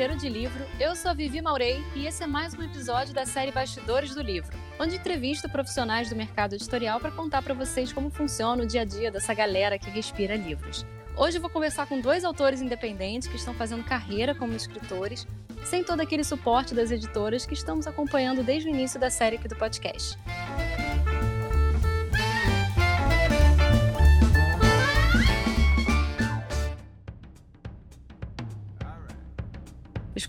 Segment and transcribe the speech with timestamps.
[0.00, 0.64] Cheiro de Livro.
[0.80, 4.22] Eu sou a Vivi Maurei e esse é mais um episódio da série Bastidores do
[4.22, 8.80] Livro, onde entrevisto profissionais do mercado editorial para contar para vocês como funciona o dia
[8.80, 10.86] a dia dessa galera que respira livros.
[11.14, 15.26] Hoje eu vou conversar com dois autores independentes que estão fazendo carreira como escritores,
[15.66, 19.48] sem todo aquele suporte das editoras que estamos acompanhando desde o início da série aqui
[19.48, 20.16] do podcast.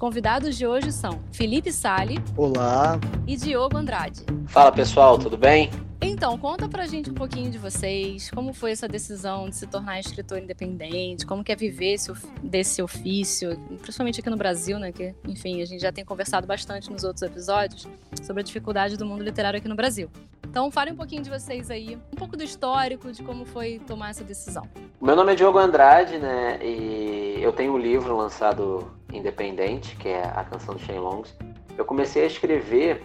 [0.02, 2.18] Convidados de hoje são Felipe Sali.
[2.36, 3.00] Olá.
[3.28, 4.26] E Diogo Andrade.
[4.48, 5.70] Fala pessoal, tudo bem?
[6.02, 10.00] Então, conta pra gente um pouquinho de vocês, como foi essa decisão de se tornar
[10.00, 12.12] escritor independente, como que é viver esse,
[12.42, 16.92] desse ofício, principalmente aqui no Brasil, né, que, enfim, a gente já tem conversado bastante
[16.92, 17.88] nos outros episódios
[18.24, 20.10] sobre a dificuldade do mundo literário aqui no Brasil.
[20.50, 24.10] Então, fale um pouquinho de vocês aí, um pouco do histórico, de como foi tomar
[24.10, 24.68] essa decisão.
[25.00, 30.24] Meu nome é Diogo Andrade, né, e eu tenho um livro lançado independente, que é
[30.24, 31.36] A Canção do Shenlongs.
[31.78, 33.04] Eu comecei a escrever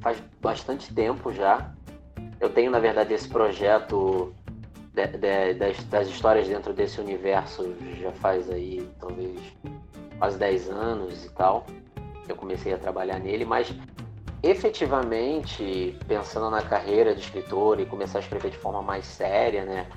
[0.00, 1.72] faz bastante tempo já,
[2.40, 4.34] eu tenho, na verdade, esse projeto
[4.92, 9.40] de, de, das, das, histórias dentro desse universo já faz aí, talvez,
[10.18, 11.66] quase 10 anos e tal.
[12.28, 13.74] Eu comecei a trabalhar nele, mas
[14.42, 19.88] efetivamente, pensando na carreira de escritor e começar a escrever de forma mais séria, né?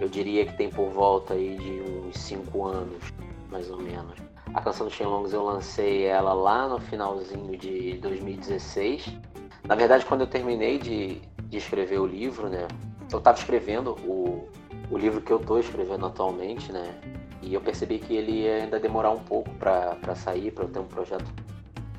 [0.00, 3.02] Eu diria que tem por volta aí de uns 5 anos,
[3.50, 4.27] mais ou menos.
[4.54, 9.16] A canção do Shenlongs eu lancei ela lá no finalzinho de 2016.
[9.64, 12.66] Na verdade, quando eu terminei de, de escrever o livro, né?
[13.10, 14.48] Eu estava escrevendo o,
[14.90, 16.94] o livro que eu estou escrevendo atualmente, né?
[17.42, 20.78] E eu percebi que ele ia ainda demorar um pouco para sair, para eu ter
[20.78, 21.26] um projeto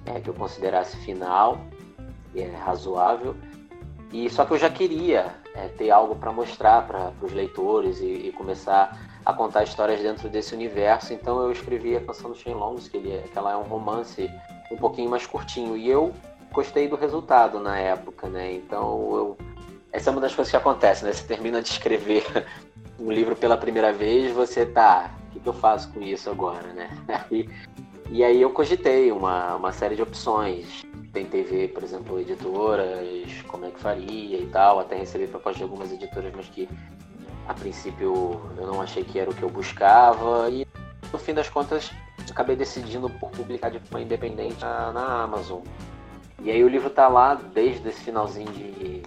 [0.05, 1.59] é, que eu considerasse final,
[2.33, 3.35] e é razoável.
[4.11, 8.05] E só que eu já queria é, ter algo para mostrar para os leitores e,
[8.05, 11.13] e, começar a contar histórias dentro desse universo.
[11.13, 14.29] Então eu escrevi a canção do Shenlongs, que, é, que ela é um romance
[14.71, 15.77] um pouquinho mais curtinho.
[15.77, 16.13] E eu
[16.51, 18.53] gostei do resultado na época, né?
[18.53, 19.37] Então eu
[19.91, 21.11] essa é uma das coisas que acontece, né?
[21.11, 22.23] Você termina de escrever
[22.99, 26.73] um livro pela primeira vez, você tá, o que, que eu faço com isso agora,
[26.73, 26.89] né?
[27.31, 27.49] E,
[28.11, 30.83] e aí eu cogitei uma, uma série de opções.
[31.13, 35.63] Tentei ver, por exemplo, editoras, como é que faria e tal, até receber proposta de
[35.63, 36.67] algumas editoras, mas que
[37.49, 40.47] a princípio eu não achei que era o que eu buscava.
[40.51, 40.67] E
[41.11, 41.91] no fim das contas,
[42.29, 45.63] acabei decidindo por publicar de forma independente na, na Amazon.
[46.43, 49.01] E aí o livro tá lá desde esse finalzinho de,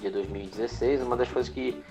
[0.00, 1.02] de 2016.
[1.02, 1.84] Uma das coisas que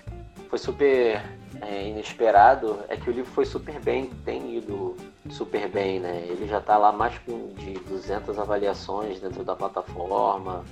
[0.48, 1.22] foi super
[1.60, 4.96] é, inesperado é que o livro foi super bem, tem ido
[5.30, 6.26] super bem, né?
[6.28, 7.14] Ele já tá lá mais
[7.58, 10.64] de 200 avaliações dentro da plataforma,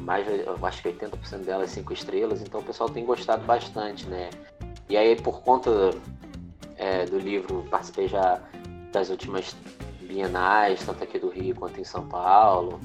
[0.00, 4.30] mais, eu acho que 80% delas 5 estrelas, então o pessoal tem gostado bastante, né?
[4.88, 5.90] E aí, por conta
[6.76, 8.40] é, do livro, participei já
[8.92, 9.56] das últimas
[10.00, 12.80] bienais, tanto aqui do Rio quanto em São Paulo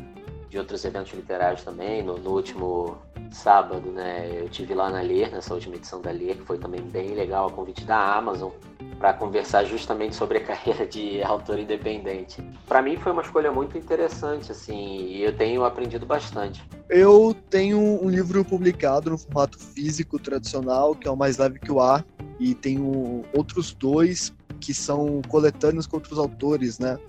[0.50, 2.01] de outros eventos literários também.
[2.01, 2.97] No, no, último
[3.31, 6.81] sábado, né, eu tive lá na Ler, nessa última edição da Ler, que foi também
[6.81, 8.50] bem legal, a convite da Amazon,
[8.99, 12.43] para conversar justamente sobre a carreira de autor independente.
[12.67, 16.61] Para mim foi uma escolha muito interessante, assim, e eu tenho aprendido bastante.
[16.89, 21.71] Eu tenho um livro publicado no formato físico tradicional, que é o Mais Leve que
[21.71, 22.05] o Ar,
[22.39, 26.99] e tenho outros dois que são coletâneos com outros autores, né?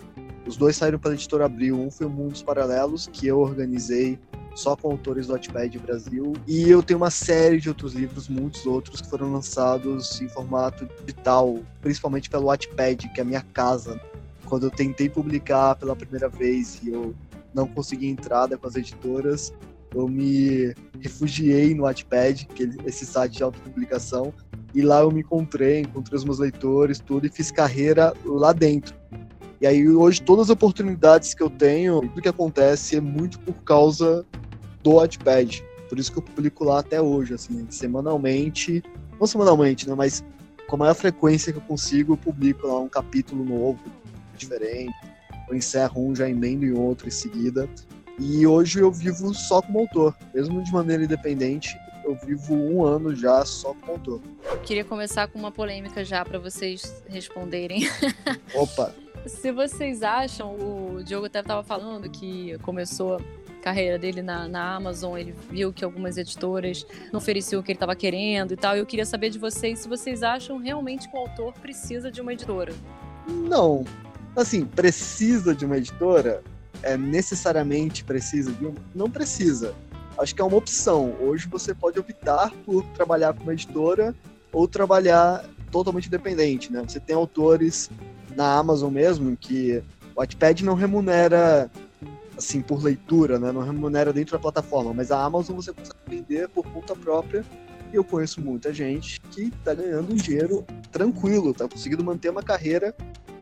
[0.47, 1.79] Os dois saíram pela editora Abril.
[1.79, 4.19] Um foi Mundos Paralelos, que eu organizei
[4.61, 6.35] só com autores do Wattpad Brasil.
[6.47, 10.87] E eu tenho uma série de outros livros, muitos outros, que foram lançados em formato
[11.01, 14.01] digital, principalmente pelo Wattpad, que é a minha casa.
[14.45, 17.15] Quando eu tentei publicar pela primeira vez e eu
[17.55, 19.53] não consegui entrada com as editoras,
[19.95, 24.33] eu me refugiei no Wattpad, que é esse site de autopublicação,
[24.75, 28.95] e lá eu me encontrei, encontrei os meus leitores, tudo, e fiz carreira lá dentro.
[29.61, 33.55] E aí hoje todas as oportunidades que eu tenho, tudo que acontece é muito por
[33.63, 34.25] causa
[34.83, 35.65] do Wattpad.
[35.89, 38.83] Por isso que eu publico lá até hoje, assim, semanalmente,
[39.19, 40.25] não semanalmente, né, mas
[40.69, 43.81] com a maior frequência que eu consigo, eu publico lá um capítulo novo,
[44.37, 44.95] diferente.
[45.49, 47.69] Eu encerro um, já emendo em outro em seguida.
[48.19, 51.77] E hoje eu vivo só como autor, mesmo de maneira independente.
[52.05, 54.21] Eu vivo um ano já só como autor.
[54.63, 57.89] Queria começar com uma polêmica já para vocês responderem.
[58.55, 58.95] Opa!
[59.27, 63.21] Se vocês acham, o Diogo até estava falando que começou
[63.61, 67.77] carreira dele na, na Amazon, ele viu que algumas editoras não ofereciam o que ele
[67.77, 68.77] estava querendo e tal.
[68.77, 72.33] Eu queria saber de vocês se vocês acham realmente que o autor precisa de uma
[72.33, 72.73] editora.
[73.29, 73.85] Não.
[74.35, 76.43] Assim, precisa de uma editora?
[76.83, 78.77] É necessariamente precisa de uma?
[78.95, 79.75] Não precisa.
[80.17, 81.15] Acho que é uma opção.
[81.21, 84.15] Hoje você pode optar por trabalhar com uma editora
[84.53, 86.83] ou trabalhar totalmente independente, né?
[86.87, 87.91] Você tem autores
[88.35, 89.83] na Amazon mesmo, que
[90.15, 91.71] o Wattpad não remunera
[92.41, 93.53] assim por leitura, né?
[93.53, 97.45] Não remunera dentro da plataforma, mas a Amazon você consegue vender por conta própria.
[97.93, 102.43] E eu conheço muita gente que tá ganhando um dinheiro tranquilo, tá conseguindo manter uma
[102.43, 102.95] carreira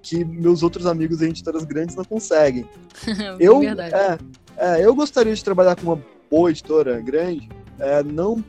[0.02, 2.68] que meus outros amigos editoras grandes não conseguem.
[3.38, 4.18] eu, é,
[4.56, 7.48] é, eu gostaria de trabalhar com uma boa editora grande,
[7.78, 8.44] é, não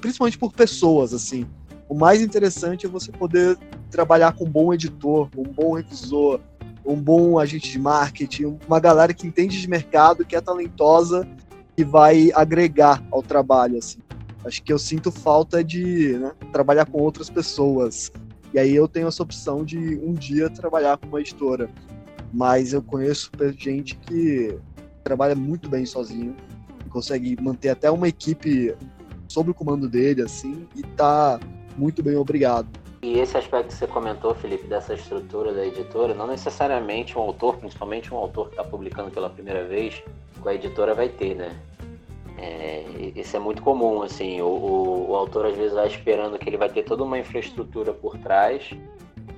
[0.00, 1.46] principalmente por pessoas assim.
[1.88, 3.58] O mais interessante é você poder
[3.90, 6.40] trabalhar com um bom editor, um bom revisor,
[6.84, 11.26] um bom agente de marketing, uma galera que entende de mercado, que é talentosa
[11.76, 13.98] e vai agregar ao trabalho, assim.
[14.44, 18.10] Acho que eu sinto falta de né, trabalhar com outras pessoas.
[18.52, 21.70] E aí eu tenho essa opção de um dia trabalhar com uma editora.
[22.32, 24.58] Mas eu conheço gente que
[25.04, 26.34] trabalha muito bem sozinho,
[26.88, 28.74] consegue manter até uma equipe
[29.28, 31.38] sob o comando dele, assim, e tá
[31.76, 32.68] muito bem obrigado.
[33.02, 37.56] E esse aspecto que você comentou, Felipe, dessa estrutura da editora, não necessariamente um autor,
[37.56, 40.02] principalmente um autor que está publicando pela primeira vez,
[40.38, 41.58] com a editora vai ter, né?
[42.36, 42.84] É,
[43.16, 46.56] isso é muito comum, assim, o, o, o, autor às vezes vai esperando que ele
[46.56, 48.70] vai ter toda uma infraestrutura por trás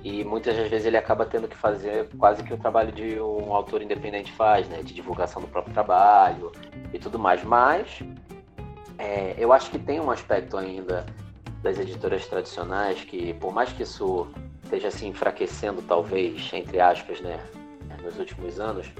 [0.03, 3.53] e muitas das vezes ele acaba tendo que fazer quase que o trabalho de um
[3.53, 4.81] autor independente faz, né?
[4.83, 6.51] De divulgação do próprio trabalho
[6.93, 7.43] e tudo mais.
[7.43, 7.99] Mas
[8.97, 11.05] é, eu acho que tem um aspecto ainda
[11.63, 14.27] das editoras tradicionais, que por mais que isso
[14.63, 17.39] esteja se enfraquecendo, talvez, entre aspas, né,
[18.03, 18.91] nos últimos anos,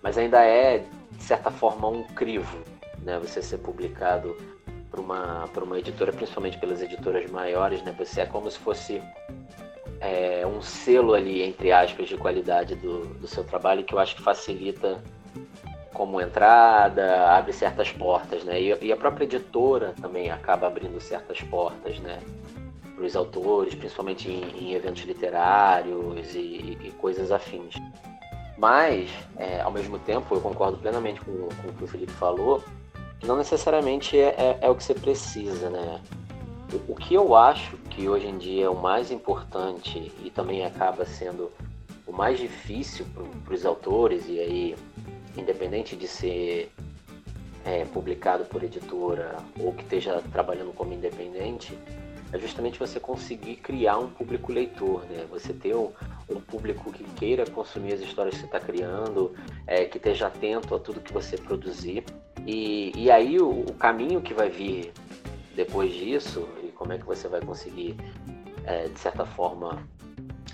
[0.00, 0.78] mas ainda é,
[1.10, 2.56] de certa forma, um crivo,
[3.02, 4.36] né, você ser publicado
[4.90, 9.02] por uma, por uma editora, principalmente pelas editoras maiores, né, você é como se fosse
[10.00, 14.14] é, um selo ali, entre aspas, de qualidade do, do seu trabalho, que eu acho
[14.14, 15.02] que facilita
[15.94, 18.60] como entrada, abre certas portas, né?
[18.60, 22.18] E, e a própria editora também acaba abrindo certas portas, né?
[22.96, 27.76] Para os autores, principalmente em, em eventos literários e, e, coisas afins.
[28.58, 32.62] Mas, é, ao mesmo tempo, eu concordo plenamente com, com, o que o Felipe falou,
[33.18, 36.00] que não necessariamente é, é, é o que você precisa, né?
[36.72, 40.64] O, o que eu acho que hoje em dia é o mais importante e também
[40.64, 41.50] acaba sendo
[42.06, 43.06] o mais difícil
[43.44, 44.76] para os autores, e aí
[45.36, 46.70] independente de ser
[47.64, 51.76] é, publicado por editora ou que esteja trabalhando como independente,
[52.32, 55.24] é justamente você conseguir criar um público leitor, né?
[55.30, 55.92] Você ter um,
[56.28, 59.32] um público que queira consumir as histórias que você está criando,
[59.66, 62.04] é, que esteja atento a tudo que você produzir.
[62.44, 64.92] E, e aí o, o, caminho que vai vir
[65.54, 67.96] depois disso e como é que você vai conseguir,
[68.64, 69.86] é, de certa forma,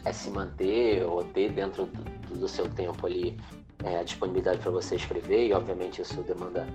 [0.04, 3.38] é, se manter ou ter dentro do, do seu tempo ali
[3.84, 6.66] é, a disponibilidade para você escrever, e obviamente isso demanda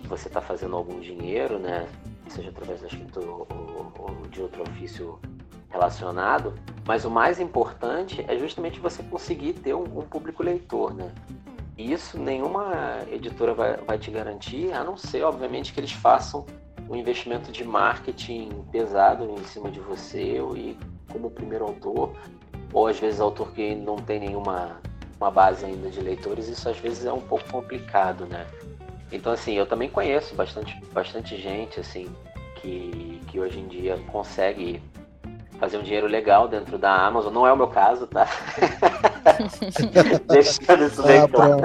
[0.00, 1.88] que você está fazendo algum dinheiro, né?
[2.28, 3.46] Seja através da escrita ou,
[3.98, 5.18] ou, de outro ofício
[5.70, 6.54] relacionado.
[6.86, 11.12] Mas o mais importante é justamente você conseguir ter um, um público leitor, né?
[11.76, 16.44] E isso nenhuma editora vai, vai te garantir, a não ser, obviamente, que eles façam
[16.88, 20.76] um investimento de marketing pesado em cima de você e
[21.12, 22.14] como primeiro autor,
[22.72, 24.80] ou às vezes autor que não tem nenhuma
[25.20, 28.46] uma base ainda de leitores, isso às vezes é um pouco complicado, né?
[29.10, 32.08] Então, assim, eu também conheço bastante, bastante gente, assim,
[32.56, 34.82] que, que hoje em dia consegue
[35.58, 37.32] fazer um dinheiro legal dentro da Amazon.
[37.32, 38.28] Não é o meu caso, tá?
[40.28, 41.56] Deixando isso bem ah, claro.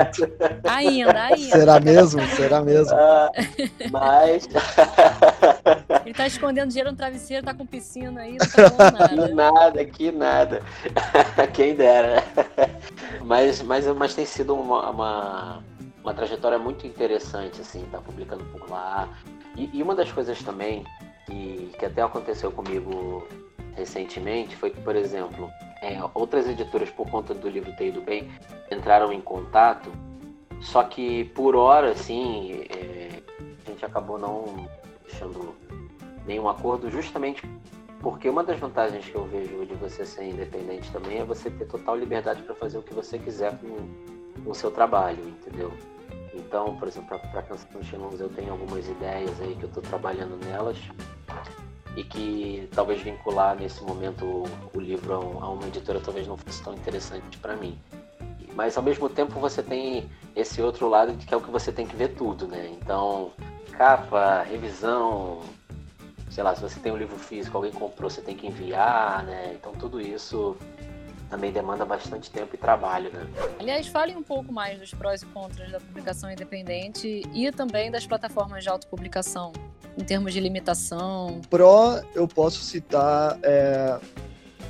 [0.64, 1.38] Ainda, ainda.
[1.38, 2.22] Será mesmo?
[2.28, 2.96] Será mesmo?
[2.96, 3.30] Ah,
[3.92, 4.48] mas...
[6.06, 9.86] Ele tá escondendo dinheiro no travesseiro, tá com piscina aí, não tá falando nada.
[9.86, 11.48] Que nada, que nada.
[11.54, 12.24] Quem dera.
[13.24, 15.64] Mas, mas, mas tem sido uma, uma,
[16.04, 19.10] uma trajetória muito interessante, assim, tá publicando por lá.
[19.56, 20.84] E, e uma das coisas também
[21.26, 23.28] que, que até aconteceu comigo
[23.76, 25.50] recentemente foi que, por exemplo,
[25.82, 28.30] é, outras editoras, por conta do livro Teio do Bem,
[28.72, 29.92] entraram em contato,
[30.62, 33.10] só que por hora, assim, é,
[33.66, 34.68] a gente acabou não
[35.04, 35.56] deixando
[36.26, 37.44] nenhum acordo, justamente
[38.04, 41.66] porque uma das vantagens que eu vejo de você ser independente também é você ter
[41.66, 45.72] total liberdade para fazer o que você quiser com, o seu trabalho, entendeu?
[46.34, 49.82] Então, por exemplo, para a Canção Xilongos eu tenho algumas ideias aí que eu estou
[49.82, 50.78] trabalhando nelas
[51.96, 54.44] e que talvez vincular nesse momento
[54.74, 57.80] o, livro a, uma editora talvez não fosse tão interessante para mim.
[58.54, 61.88] Mas ao mesmo tempo você tem esse outro lado que é o que você tem
[61.88, 62.70] que ver tudo, né?
[62.82, 63.32] Então,
[63.72, 65.42] capa, revisão,
[66.34, 69.54] sei lá, se você tem um livro físico, alguém comprou, você tem que enviar, né?
[69.54, 70.58] Então tudo isso
[71.30, 73.28] também demanda bastante tempo e trabalho, né?
[73.60, 78.08] Aliás, fale um pouco mais dos prós e contras da publicação independente e também das
[78.08, 79.54] plataformas de autopublicação,
[79.96, 81.40] em termos de limitação.
[81.52, 84.00] Pró, eu posso citar é,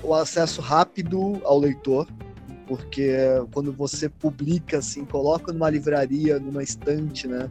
[0.04, 2.08] o acesso rápido ao leitor.
[2.68, 3.16] porque
[3.54, 7.50] quando você publica assim, coloca numa livraria, numa estante, né?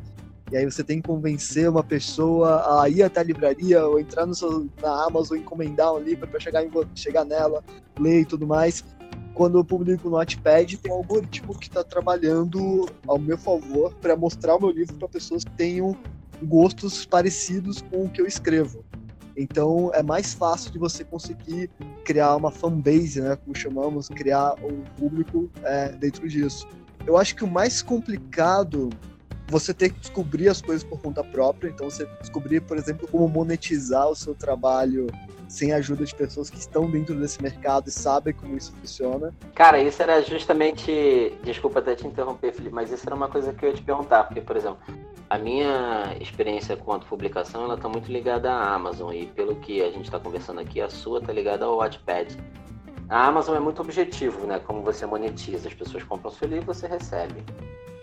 [0.52, 4.26] E aí você tem que convencer uma pessoa a ir até a livraria ou entrar
[4.26, 6.62] no seu, na Amazon, encomendar um livro para chegar,
[6.94, 7.64] chegar nela,
[7.98, 8.84] ler e tudo mais.
[9.32, 14.14] Quando eu publico no Notepad, tem um algoritmo que está trabalhando ao meu favor para
[14.14, 15.96] mostrar o meu livro para pessoas que tenham
[16.42, 18.84] gostos parecidos com o que eu escrevo.
[19.34, 21.70] Então é mais fácil de você conseguir
[22.04, 26.68] criar uma fanbase, né, como chamamos, criar um público é, dentro disso.
[27.06, 28.90] Eu acho que o mais complicado
[29.48, 33.28] você ter que descobrir as coisas por conta própria, então você descobrir, por exemplo, como
[33.28, 35.06] monetizar o seu trabalho
[35.52, 39.34] sem a ajuda de pessoas que estão dentro desse mercado e sabem como isso funciona.
[39.54, 41.36] Cara, isso era justamente.
[41.44, 44.24] Desculpa até te interromper, Felipe, mas isso era uma coisa que eu ia te perguntar,
[44.24, 44.78] porque, por exemplo,
[45.28, 49.90] a minha experiência quanto publicação ela está muito ligada à Amazon e pelo que a
[49.90, 52.38] gente está conversando aqui, a sua está ligada ao Wattpad.
[53.08, 54.58] A Amazon é muito objetivo, né?
[54.58, 57.44] Como você monetiza, as pessoas compram seu livro, você recebe.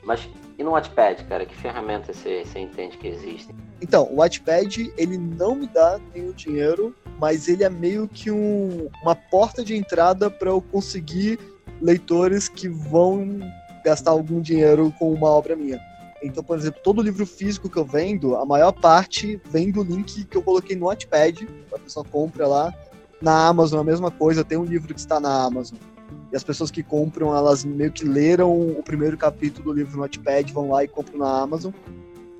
[0.09, 3.53] Mas e no Wattpad, cara, que ferramenta você, você entende que existe?
[3.79, 8.89] Então, o Wattpad, ele não me dá nenhum dinheiro, mas ele é meio que um,
[9.03, 11.39] uma porta de entrada para eu conseguir
[11.79, 13.39] leitores que vão
[13.85, 15.79] gastar algum dinheiro com uma obra minha.
[16.23, 20.25] Então, por exemplo, todo livro físico que eu vendo, a maior parte vem do link
[20.25, 22.73] que eu coloquei no Wattpad, a pessoa compra lá.
[23.21, 25.77] Na Amazon, a mesma coisa, tem um livro que está na Amazon.
[26.31, 30.03] E as pessoas que compram, elas meio que leram o primeiro capítulo do livro no
[30.03, 31.71] Notepad, vão lá e compram na Amazon.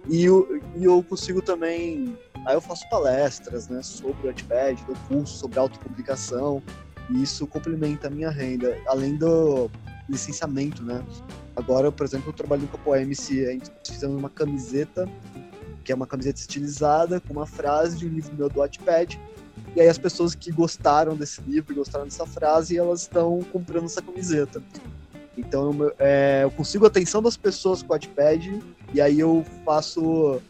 [0.08, 2.17] E eu, e eu consigo também.
[2.46, 6.62] Aí eu faço palestras né, sobre o Notepad, dou curso sobre autopublicação,
[7.10, 9.69] e isso complementa a minha renda, além do
[10.08, 11.03] licenciamento, né?
[11.55, 15.08] Agora, por exemplo, eu trabalho com a PoemC, a gente fizemos uma camiseta,
[15.84, 19.19] que é uma camiseta estilizada, com uma frase de um livro meu do Wattpad,
[19.76, 24.02] e aí as pessoas que gostaram desse livro, gostaram dessa frase, elas estão comprando essa
[24.02, 24.62] camiseta.
[25.38, 28.62] Então eu, é, eu consigo a atenção das pessoas com o Wattpad
[28.94, 30.42] e aí eu faço,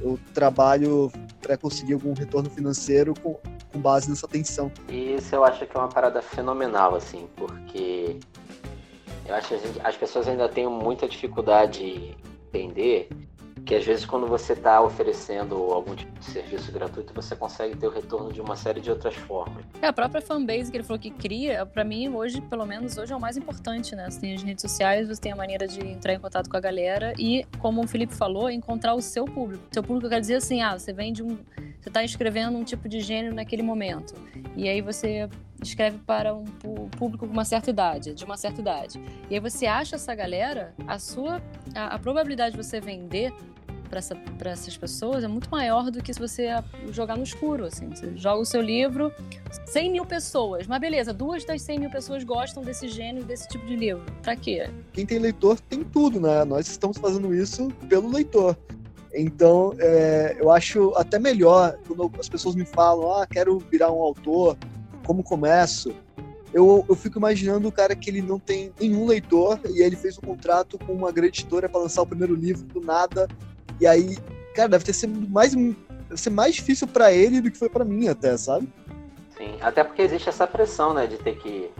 [0.00, 3.34] eu trabalho para conseguir algum retorno financeiro com,
[3.72, 4.72] com base nessa atenção.
[4.88, 8.18] E isso eu acho que é uma parada fenomenal, assim, porque
[9.26, 12.16] eu acho que as pessoas ainda têm muita dificuldade em
[12.48, 13.08] entender
[13.64, 17.86] que às vezes quando você está oferecendo algum tipo de serviço gratuito, você consegue ter
[17.86, 19.64] o retorno de uma série de outras formas.
[19.80, 23.12] É, a própria fanbase que ele falou que cria, para mim hoje, pelo menos hoje,
[23.12, 24.08] é o mais importante, né?
[24.10, 26.60] Você tem as redes sociais, você tem a maneira de entrar em contato com a
[26.60, 29.62] galera e, como o Felipe falou, encontrar o seu público.
[29.72, 31.38] Seu público quer dizer assim, ah, você vende um...
[31.80, 34.14] Você está escrevendo um tipo de gênero naquele momento.
[34.56, 35.28] E aí você
[35.62, 39.00] escreve para um público com uma certa idade, de uma certa idade.
[39.28, 41.42] E aí você acha essa galera, a sua
[41.74, 43.32] a, a probabilidade de você vender
[43.88, 46.48] para essa, essas pessoas é muito maior do que se você
[46.90, 47.64] jogar no escuro.
[47.64, 47.88] Assim.
[47.88, 49.12] Você joga o seu livro,
[49.66, 53.66] 100 mil pessoas, mas beleza, duas das 100 mil pessoas gostam desse gênero, desse tipo
[53.66, 54.04] de livro.
[54.22, 54.68] Para quê?
[54.92, 56.44] Quem tem leitor tem tudo, né?
[56.44, 58.56] Nós estamos fazendo isso pelo leitor.
[59.14, 64.02] Então, é, eu acho até melhor quando as pessoas me falam, ah, quero virar um
[64.02, 64.56] autor,
[65.08, 65.94] como começo?
[66.52, 70.18] Eu, eu fico imaginando o cara que ele não tem nenhum leitor e ele fez
[70.18, 73.26] um contrato com uma grande editora para lançar o primeiro livro do nada
[73.80, 74.18] e aí,
[74.54, 75.76] cara, deve ter sido mais, deve
[76.14, 78.68] ser mais difícil para ele do que foi para mim até, sabe?
[79.36, 81.70] Sim, até porque existe essa pressão, né, de ter que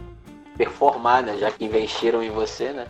[0.57, 2.87] performar, né, já que investiram em você, né?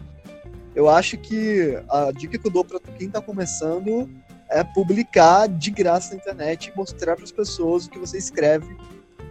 [0.74, 4.10] Eu acho que a dica que eu dou para quem tá começando
[4.50, 8.78] é publicar de graça na internet e mostrar para as pessoas o que você escreve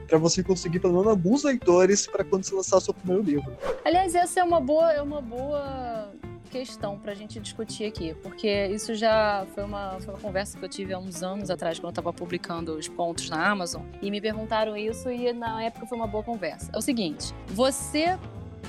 [0.08, 3.56] para você conseguir pelo menos alguns leitores para quando você lançar o seu primeiro livro.
[3.84, 6.10] Aliás, essa é uma boa, é uma boa
[6.50, 10.64] questão para a gente discutir aqui, porque isso já foi uma, foi uma conversa que
[10.64, 14.10] eu tive há uns anos atrás, quando eu estava publicando os pontos na Amazon, e
[14.10, 16.70] me perguntaram isso e na época foi uma boa conversa.
[16.72, 18.18] É o seguinte, você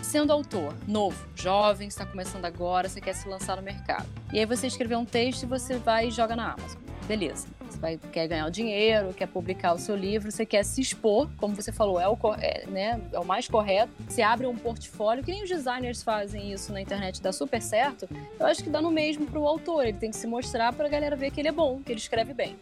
[0.02, 4.08] sendo autor, novo, jovem, está começando agora, você quer se lançar no mercado.
[4.32, 6.89] E aí você escreveu um texto e você vai e joga na Amazon.
[7.10, 7.48] Beleza.
[7.68, 11.28] Você vai, quer ganhar o dinheiro, quer publicar o seu livro, você quer se expor,
[11.38, 13.92] como você falou, é o, é, né, é o mais correto.
[14.08, 18.08] Você abre um portfólio, que nem os designers fazem isso na internet, dá super certo.
[18.40, 19.88] Eu acho que dá no mesmo para o autor.
[19.88, 22.00] Ele tem que se mostrar para a galera ver que ele é bom, que ele
[22.00, 22.56] escreve bem.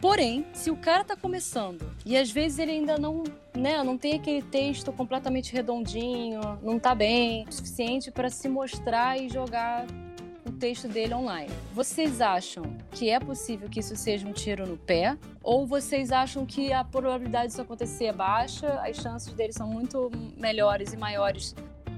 [0.00, 3.22] Porém, se o cara tá começando e às vezes ele ainda não,
[3.56, 9.16] né, não tem aquele texto completamente redondinho, não tá bem, o suficiente para se mostrar
[9.16, 9.86] e jogar
[10.44, 11.52] o texto dele online.
[11.72, 15.18] Vocês acham que é possível que isso seja um tiro no pé?
[15.42, 20.10] Ou vocês acham que a probabilidade disso acontecer é baixa, as chances dele são muito
[20.34, 21.54] melhores e maiores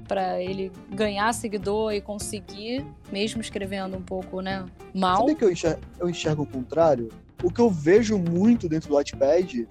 [0.09, 5.19] para ele ganhar seguidor e conseguir, mesmo escrevendo um pouco, né, mal?
[5.19, 7.07] Sabe que eu enxergo, eu enxergo o contrário?
[7.41, 9.67] O que eu vejo muito dentro do Wattpad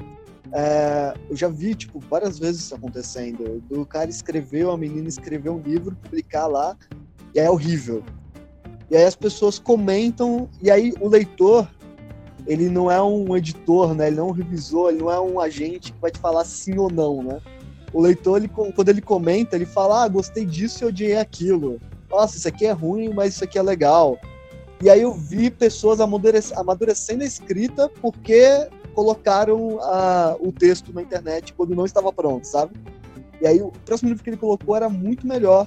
[0.51, 3.63] É, eu já vi, tipo, várias vezes isso acontecendo.
[3.69, 6.75] Do cara escreveu, a menina escreveu um livro, publicar lá,
[7.35, 8.03] e é horrível.
[8.91, 11.69] E aí as pessoas comentam, e aí o leitor,
[12.47, 14.07] ele não é um editor, né?
[14.07, 16.79] Ele não é um revisor, ele não é um agente que vai te falar sim
[16.79, 17.41] ou não, né?
[17.93, 21.81] O leitor, ele, quando ele comenta, ele fala, ah, gostei disso e odiei aquilo.
[22.11, 24.19] Nossa, isso aqui é ruim, mas isso aqui é legal.
[24.81, 31.53] E aí eu vi pessoas amadurecendo a escrita porque colocaram a, o texto na internet
[31.55, 32.73] quando não estava pronto, sabe?
[33.41, 35.67] E aí o próximo livro que ele colocou era muito melhor.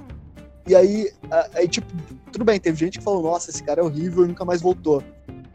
[0.67, 1.11] E aí,
[1.55, 1.87] aí tipo,
[2.31, 5.03] tudo bem, teve gente que falou, nossa, esse cara é horrível e nunca mais voltou.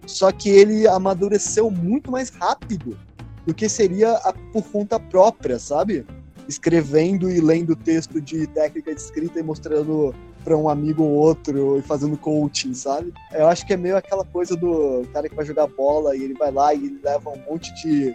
[0.07, 2.99] Só que ele amadureceu muito mais rápido
[3.45, 6.07] do que seria a, por conta própria, sabe?
[6.49, 11.79] Escrevendo e lendo texto de técnica de escrita e mostrando para um amigo ou outro
[11.79, 13.13] e fazendo coaching, sabe?
[13.33, 16.35] Eu acho que é meio aquela coisa do cara que vai jogar bola e ele
[16.35, 18.15] vai lá e ele leva um monte de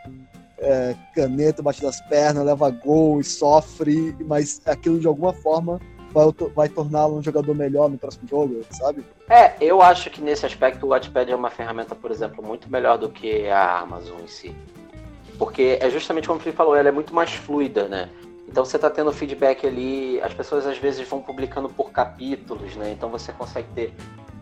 [0.57, 5.79] é, caneta bate das pernas, leva gol e sofre, mas aquilo de alguma forma
[6.13, 9.03] vai, vai torná-lo um jogador melhor no próximo jogo, sabe?
[9.29, 12.97] É, eu acho que nesse aspecto o Wattpad é uma ferramenta, por exemplo, muito melhor
[12.97, 14.55] do que a Amazon em si.
[15.37, 18.09] Porque é justamente como o Felipe falou, ela é muito mais fluida, né?
[18.47, 22.91] Então você está tendo feedback ali, as pessoas às vezes vão publicando por capítulos, né?
[22.91, 23.93] Então você consegue ter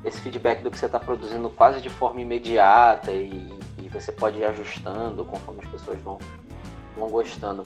[0.04, 4.38] esse feedback do que você está produzindo quase de forma imediata e, e, você pode
[4.38, 6.18] ir ajustando conforme as pessoas vão,
[6.98, 7.66] vão gostando.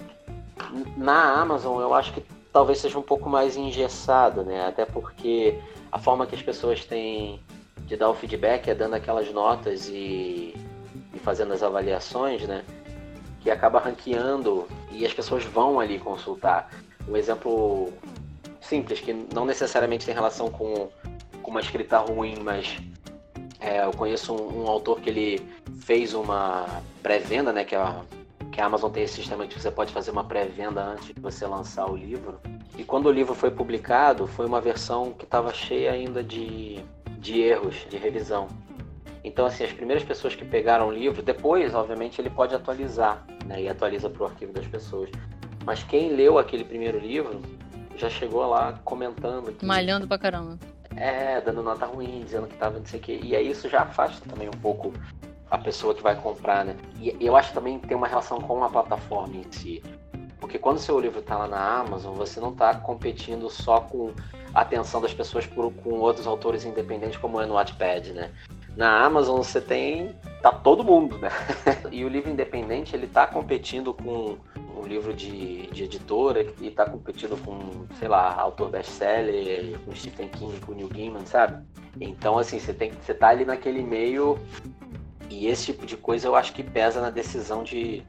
[0.98, 4.66] Na Amazon eu acho que talvez seja um pouco mais engessado, né?
[4.68, 5.60] Até porque
[5.92, 7.42] a forma que as pessoas têm
[7.80, 10.56] de dar o feedback é dando aquelas notas e,
[11.14, 12.64] e fazendo as avaliações, né?
[13.44, 16.70] que acaba ranqueando e as pessoas vão ali consultar.
[17.08, 17.92] Um exemplo
[18.62, 20.90] simples, que não necessariamente tem relação com,
[21.42, 22.80] com uma escrita ruim, mas
[23.60, 25.46] é, eu conheço um, um, autor que ele
[25.82, 26.66] fez uma
[27.04, 27.66] pré-venda, né?
[27.66, 28.02] Que a,
[28.54, 31.46] que a Amazon tem esse sistema que você pode fazer uma pré-venda antes de você
[31.48, 32.40] lançar o livro.
[32.78, 36.80] E quando o livro foi publicado, foi uma versão que estava cheia ainda de,
[37.18, 38.48] de erros de revisão.
[39.24, 43.64] Então, assim, as primeiras pessoas que pegaram o livro, depois, obviamente, ele pode atualizar, né?
[43.64, 45.10] E atualiza para o arquivo das pessoas.
[45.66, 47.42] Mas quem leu aquele primeiro livro
[47.96, 49.52] já chegou lá comentando.
[49.54, 50.60] Que, Malhando pra caramba.
[50.96, 53.20] É, dando nota ruim, dizendo que tava não sei o quê.
[53.24, 54.94] E aí isso já afasta também um pouco
[55.54, 56.76] a pessoa que vai comprar, né?
[57.00, 59.84] E eu acho que também tem uma relação com a plataforma em si.
[60.40, 64.12] Porque quando seu livro está lá na Amazon, você não está competindo só com
[64.52, 68.32] a atenção das pessoas por, com outros autores independentes, como é no Wattpad, né?
[68.76, 71.30] Na Amazon você tem tá todo mundo, né?
[71.92, 74.38] e o livro independente ele tá competindo com
[74.76, 80.30] um livro de, de editora e tá competindo com, sei lá, autor best-seller, com Stephen
[80.30, 81.64] King, com Neil Gaiman, sabe?
[82.02, 84.40] Então assim, você tem você tá ali naquele meio
[85.34, 88.04] e esse tipo de coisa eu acho que pesa na decisão de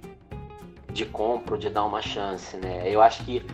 [0.93, 2.89] de compra, de dar uma chance, né?
[2.89, 3.45] Eu acho que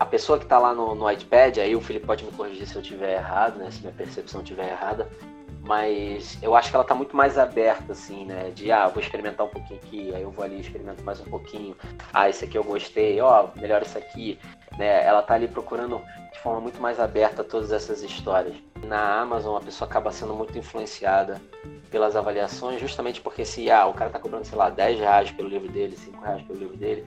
[0.00, 2.76] a pessoa que está lá no, no iPad, aí o Felipe pode me corrigir se
[2.76, 3.70] eu estiver errado, né?
[3.70, 5.06] Se minha percepção estiver errada
[5.68, 8.50] mas eu acho que ela tá muito mais aberta, assim, né?
[8.54, 11.76] De, ah, vou experimentar um pouquinho aqui, aí eu vou ali experimento mais um pouquinho.
[12.10, 14.38] Ah, esse aqui eu gostei, ó, oh, melhor isso aqui,
[14.78, 15.04] né?
[15.04, 16.00] Ela tá ali procurando
[16.32, 18.56] de forma muito mais aberta todas essas histórias.
[18.82, 21.38] Na Amazon, a pessoa acaba sendo muito influenciada
[21.90, 25.50] pelas avaliações, justamente porque se, ah, o cara tá cobrando, sei lá, 10 reais pelo
[25.50, 27.06] livro dele, 5 reais pelo livro dele,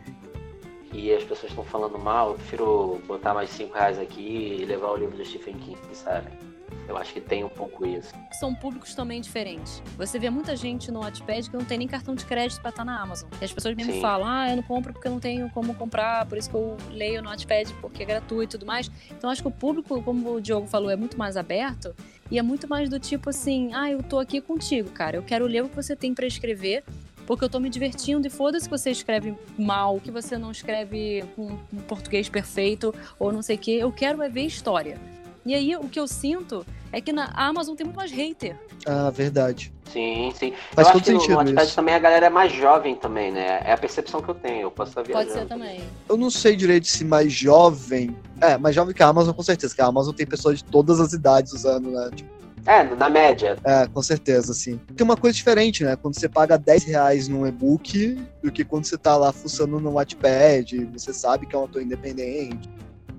[0.94, 4.92] e as pessoas estão falando mal, eu prefiro botar mais 5 reais aqui e levar
[4.92, 6.51] o livro do Stephen King, sabe?
[6.88, 8.14] Eu acho que tem um pouco isso.
[8.40, 9.82] São públicos também diferentes.
[9.98, 12.84] Você vê muita gente no Wattpad que não tem nem cartão de crédito para estar
[12.84, 13.30] tá na Amazon.
[13.40, 14.02] E as pessoas mesmo Sim.
[14.02, 16.76] falam, ah, eu não compro porque eu não tenho como comprar, por isso que eu
[16.90, 18.92] leio no Wattpad porque é gratuito e tudo mais.
[19.10, 21.96] Então acho que o público, como o Diogo falou, é muito mais aberto
[22.30, 25.18] e é muito mais do tipo assim, ah, eu tô aqui contigo, cara.
[25.18, 26.84] Eu quero ler o que você tem para escrever
[27.26, 31.24] porque eu tô me divertindo e foda-se que você escreve mal, que você não escreve
[31.36, 33.78] com um português perfeito ou não sei o quê.
[33.80, 35.00] Eu quero é ver história.
[35.46, 38.56] E aí o que eu sinto é que na Amazon tem muito mais hater.
[38.86, 39.74] Ah, verdade.
[39.92, 40.54] Sim, sim.
[40.72, 41.46] Faz eu todo acho sentido.
[41.46, 41.76] Que no isso.
[41.76, 43.62] também a galera é mais jovem também, né?
[43.64, 44.62] É a percepção que eu tenho.
[44.64, 45.28] Eu posso estar viajando.
[45.28, 45.82] Pode ser também.
[46.08, 48.16] Eu não sei direito se mais jovem.
[48.40, 49.76] É, mais jovem que a Amazon, com certeza.
[49.76, 52.10] Que a Amazon tem pessoas de todas as idades usando, né?
[52.16, 52.30] Tipo,
[52.66, 53.58] é, na média.
[53.64, 54.80] É, com certeza, sim.
[54.96, 55.96] Tem uma coisa diferente, né?
[55.96, 59.94] Quando você paga 10 reais num e-book do que quando você tá lá fuçando no
[59.94, 62.70] Wattpad, você sabe que é um autor independente,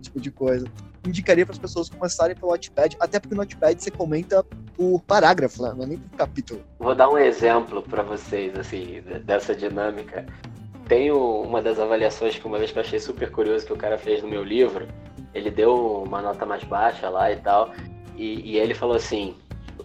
[0.01, 0.65] tipo de coisa
[1.07, 4.45] indicaria para as pessoas começarem pelo Notepad, até porque no Notepad você comenta
[4.77, 5.73] por parágrafo, né?
[5.77, 6.61] não é nem por capítulo.
[6.79, 10.27] Vou dar um exemplo para vocês, assim, dessa dinâmica.
[10.87, 13.99] Tem uma das avaliações que uma vez que eu achei super curioso que o cara
[13.99, 14.87] fez no meu livro.
[15.35, 17.71] Ele deu uma nota mais baixa lá e tal,
[18.17, 19.35] e, e ele falou assim: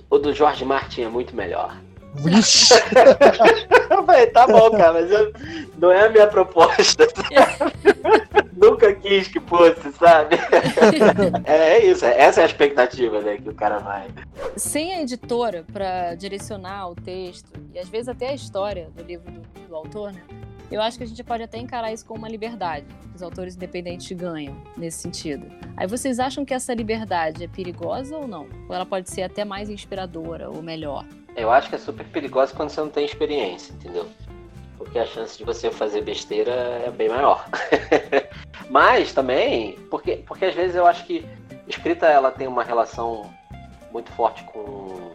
[0.10, 1.77] o do George Martin é muito melhor.
[4.06, 5.32] falei, tá bom, cara, mas eu,
[5.77, 7.08] não é a minha proposta.
[8.57, 10.35] Nunca quis que fosse, sabe?
[11.45, 14.07] é, é, isso, essa é a expectativa, né, que o cara vai.
[14.55, 19.31] Sem a editora para direcionar o texto e às vezes até a história do livro
[19.31, 20.21] do, do autor, né?
[20.69, 23.55] Eu acho que a gente pode até encarar isso como uma liberdade que os autores
[23.55, 25.45] independentes ganham nesse sentido.
[25.77, 28.47] Aí vocês acham que essa liberdade é perigosa ou não?
[28.67, 31.05] Ou ela pode ser até mais inspiradora ou melhor?
[31.35, 34.07] Eu acho que é super perigosa quando você não tem experiência, entendeu?
[34.77, 37.47] Porque a chance de você fazer besteira é bem maior.
[38.69, 41.25] Mas também, porque, porque às vezes eu acho que
[41.67, 43.32] escrita ela tem uma relação
[43.91, 45.13] muito forte com,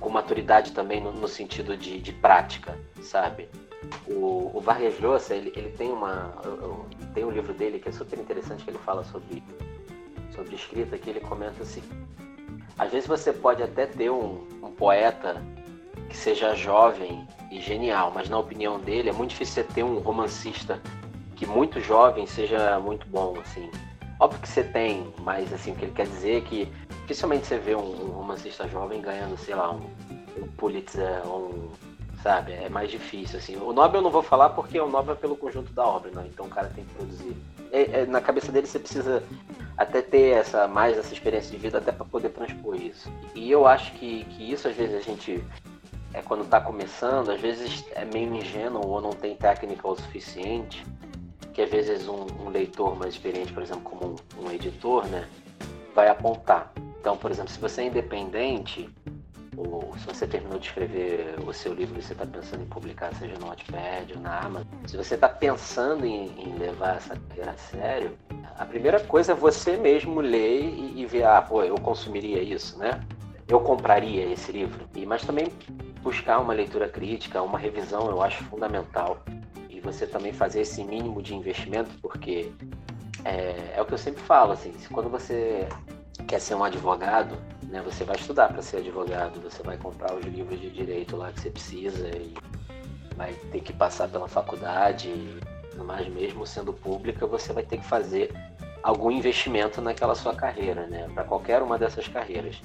[0.00, 3.48] com maturidade também no, no sentido de, de prática, sabe?
[4.06, 6.32] O, o Vargas Llosa, ele, ele tem uma
[7.14, 9.42] tem um livro dele que é super interessante que ele fala sobre
[10.34, 11.82] sobre escrita que ele comenta assim
[12.78, 15.40] às vezes você pode até ter um, um poeta
[16.08, 19.98] que seja jovem e genial mas na opinião dele é muito difícil você ter um
[19.98, 20.80] romancista
[21.34, 23.70] que muito jovem seja muito bom assim
[24.18, 27.58] óbvio que você tem mas assim o que ele quer dizer é que dificilmente você
[27.58, 29.82] vê um, um romancista jovem ganhando sei lá um,
[30.38, 31.68] um Pulitzer um
[32.24, 32.54] sabe?
[32.54, 33.54] É mais difícil, assim.
[33.56, 36.26] O Nobel eu não vou falar porque o Nobel é pelo conjunto da obra, né?
[36.32, 37.36] Então o cara tem que produzir.
[37.70, 39.22] É, é, na cabeça dele você precisa
[39.76, 43.12] até ter essa mais essa experiência de vida até para poder transpor isso.
[43.34, 45.44] E eu acho que, que isso às vezes a gente
[46.14, 50.86] é quando está começando, às vezes é meio ingênuo ou não tem técnica o suficiente,
[51.54, 55.26] que às vezes um, um leitor mais experiente, por exemplo, como um, um editor, né,
[55.94, 56.72] vai apontar.
[57.00, 58.90] Então, por exemplo, se você é independente,
[59.56, 63.14] ou se você terminou de escrever o seu livro e você está pensando em publicar,
[63.14, 67.52] seja no Notepad ou na Amazon, se você está pensando em, em, levar essa carreira
[67.52, 68.18] a sério,
[68.58, 72.76] a primeira coisa é você mesmo ler e, e ver, ah, pô, eu consumiria isso,
[72.78, 73.00] né?
[73.46, 74.88] Eu compraria esse livro.
[74.94, 75.46] E, mas também
[76.02, 79.22] buscar uma leitura crítica, uma revisão, eu acho fundamental.
[79.84, 82.50] Você também fazer esse mínimo de investimento, porque
[83.24, 85.68] é, é o que eu sempre falo, assim, quando você
[86.26, 90.24] quer ser um advogado, né, você vai estudar para ser advogado, você vai comprar os
[90.24, 92.34] livros de direito lá que você precisa e
[93.16, 95.12] vai ter que passar pela faculdade,
[95.76, 98.32] mas mesmo sendo pública, você vai ter que fazer
[98.82, 102.60] algum investimento naquela sua carreira, né, para qualquer uma dessas carreiras.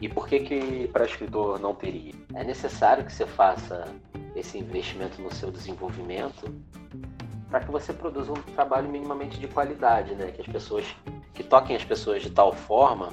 [0.00, 2.12] E por que que para escritor não teria?
[2.34, 3.84] É necessário que você faça
[4.36, 6.54] esse investimento no seu desenvolvimento
[7.50, 10.30] para que você produza um trabalho minimamente de qualidade, né?
[10.30, 10.84] Que as pessoas
[11.34, 13.12] que toquem as pessoas de tal forma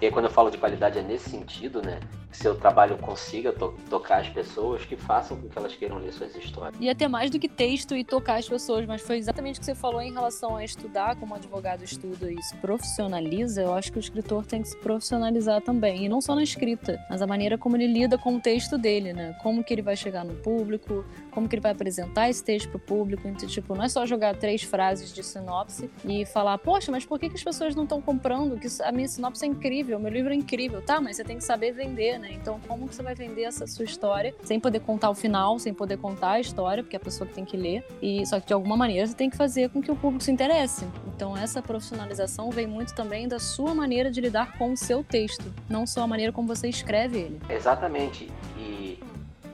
[0.00, 2.00] e aí, quando eu falo de qualidade, é nesse sentido, né?
[2.32, 6.34] Seu trabalho consiga to tocar as pessoas, que façam com que elas queiram ler suas
[6.36, 6.74] histórias.
[6.80, 9.66] E até mais do que texto e tocar as pessoas, mas foi exatamente o que
[9.66, 13.62] você falou em relação a estudar, como advogado estuda e se profissionaliza.
[13.62, 16.04] Eu acho que o escritor tem que se profissionalizar também.
[16.04, 19.12] E não só na escrita, mas a maneira como ele lida com o texto dele,
[19.12, 19.36] né?
[19.42, 22.76] Como que ele vai chegar no público, como que ele vai apresentar esse texto para
[22.76, 23.26] o público.
[23.26, 27.18] Então, tipo, não é só jogar três frases de sinopse e falar, poxa, mas por
[27.18, 28.58] que, que as pessoas não estão comprando?
[28.58, 31.00] Que a minha sinopse é incrível, meu livro é incrível, tá?
[31.00, 32.30] Mas você tem que saber vender, né?
[32.32, 35.74] Então, como que você vai vender essa sua história sem poder contar o final, sem
[35.74, 37.84] poder contar a história, porque é a pessoa que tem que ler.
[38.00, 40.30] E só que de alguma maneira você tem que fazer com que o público se
[40.30, 40.86] interesse.
[41.14, 45.52] Então, essa profissionalização vem muito também da sua maneira de lidar com o seu texto,
[45.68, 47.40] não só a maneira como você escreve ele.
[47.48, 48.30] Exatamente.
[48.56, 48.98] E,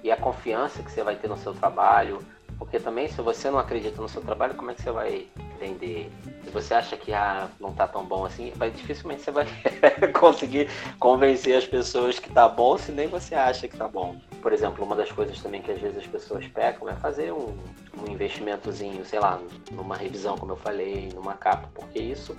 [0.03, 2.21] e a confiança que você vai ter no seu trabalho,
[2.59, 5.27] porque também se você não acredita no seu trabalho, como é que você vai
[5.59, 6.11] vender?
[6.45, 9.47] Se você acha que ah, não tá tão bom assim, vai, dificilmente você vai
[10.13, 14.17] conseguir convencer as pessoas que tá bom se nem você acha que tá bom.
[14.41, 17.57] Por exemplo, uma das coisas também que às vezes as pessoas pecam é fazer um,
[17.99, 19.41] um investimentozinho, sei lá,
[19.73, 22.37] numa revisão, como eu falei, numa capa, porque isso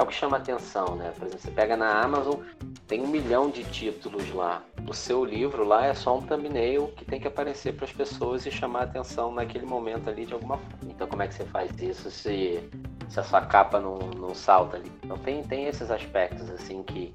[0.00, 1.12] é o que chama atenção, né?
[1.16, 2.40] Por exemplo, você pega na Amazon,
[2.88, 4.62] tem um milhão de títulos lá.
[4.88, 8.46] O seu livro lá é só um thumbnail que tem que aparecer para as pessoas
[8.46, 10.78] e chamar atenção naquele momento ali de alguma forma.
[10.84, 12.60] Então, como é que você faz isso se,
[13.08, 14.90] se a sua capa não, não salta ali?
[15.04, 17.12] Então, tem, tem esses aspectos, assim, que,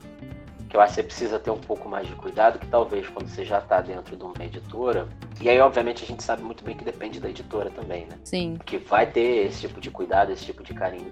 [0.69, 3.27] que eu acho que você precisa ter um pouco mais de cuidado, que talvez quando
[3.27, 5.09] você já está dentro de uma editora,
[5.41, 8.19] e aí obviamente a gente sabe muito bem que depende da editora também, né?
[8.23, 8.59] Sim.
[8.63, 11.11] Que vai ter esse tipo de cuidado, esse tipo de carinho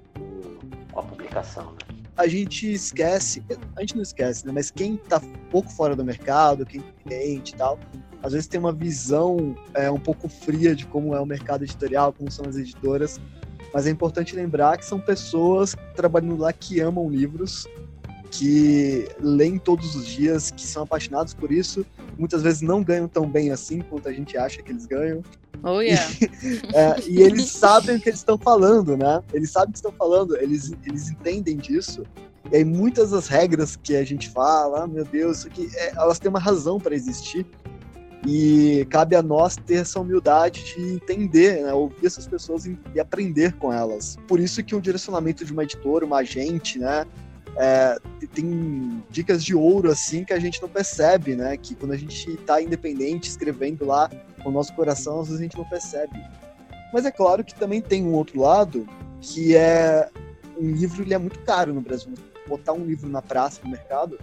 [0.94, 1.72] com a publicação.
[1.72, 2.04] Né?
[2.16, 3.44] A gente esquece,
[3.76, 4.52] a gente não esquece, né?
[4.54, 7.80] Mas quem está pouco fora do mercado, quem é cliente e tal,
[8.22, 12.14] às vezes tem uma visão é, um pouco fria de como é o mercado editorial,
[12.14, 13.20] como são as editoras.
[13.74, 17.68] Mas é importante lembrar que são pessoas trabalhando lá que amam livros,
[18.34, 21.86] que leem todos os dias, que são apaixonados por isso,
[22.18, 25.22] muitas vezes não ganham tão bem assim quanto a gente acha que eles ganham.
[25.62, 26.04] Oh, yeah.
[26.42, 29.22] e, é, e eles sabem o que eles estão falando, né?
[29.32, 32.04] Eles sabem o que estão falando, eles, eles entendem disso.
[32.52, 35.94] E aí muitas das regras que a gente fala, ah, meu Deus, isso aqui, é,
[35.96, 37.46] elas têm uma razão para existir.
[38.26, 43.54] E cabe a nós ter essa humildade de entender, né, ouvir essas pessoas e aprender
[43.58, 44.18] com elas.
[44.28, 47.06] Por isso que o direcionamento de uma editora, uma agente, né,
[47.58, 48.00] é,
[48.34, 51.56] tem dicas de ouro assim que a gente não percebe, né?
[51.58, 54.10] Que quando a gente está independente, escrevendo lá
[54.42, 56.20] com o nosso coração, às vezes a gente não percebe.
[56.92, 58.88] Mas é claro que também tem um outro lado,
[59.22, 60.10] que é
[60.58, 62.14] um livro ele é muito caro no Brasil.
[62.48, 64.20] Botar um livro na praça, no mercado,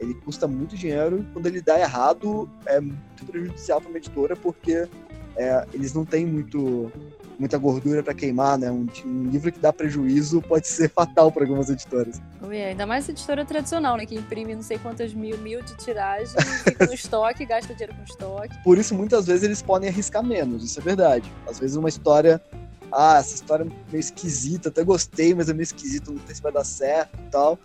[0.00, 4.88] ele custa muito dinheiro quando ele dá errado é muito prejudicial para uma editora porque
[5.36, 6.90] é, eles não têm muito
[7.38, 8.70] muita gordura para queimar, né?
[8.70, 12.20] Um, um, livro que dá prejuízo pode ser fatal para algumas editoras.
[12.42, 14.04] Ui, ainda mais editora tradicional, né?
[14.04, 18.04] Que imprime não sei quantas mil, mil de tiragem, fica no estoque, gasta dinheiro com
[18.04, 18.62] estoque.
[18.64, 21.30] Por isso, muitas vezes, eles podem arriscar menos, isso é verdade.
[21.48, 22.42] Às vezes uma história.
[22.90, 26.40] Ah, essa história é meio esquisita, até gostei, mas é meio esquisito, não sei se
[26.42, 27.58] vai dar certo e tal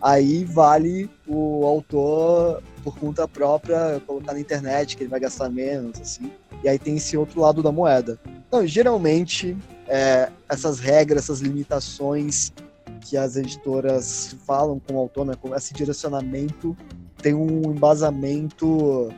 [0.00, 6.00] aí vale o autor por conta própria colocar na internet que ele vai gastar menos,
[6.00, 6.30] assim.
[6.62, 8.18] E aí tem esse outro lado da moeda.
[8.46, 9.56] Então, geralmente,
[9.88, 12.52] é, essas regras, essas limitações
[13.00, 16.76] que as editoras falam com o autor, né, com esse direcionamento,
[17.22, 19.12] tem um embasamento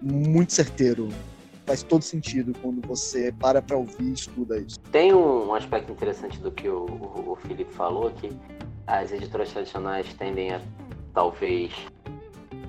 [0.00, 1.08] muito certeiro.
[1.64, 4.78] Faz todo sentido quando você para para ouvir e estuda isso.
[4.92, 8.30] Tem um aspecto interessante do que o, o, o Felipe falou, que
[8.86, 10.60] as editoras tradicionais tendem a
[11.12, 11.72] talvez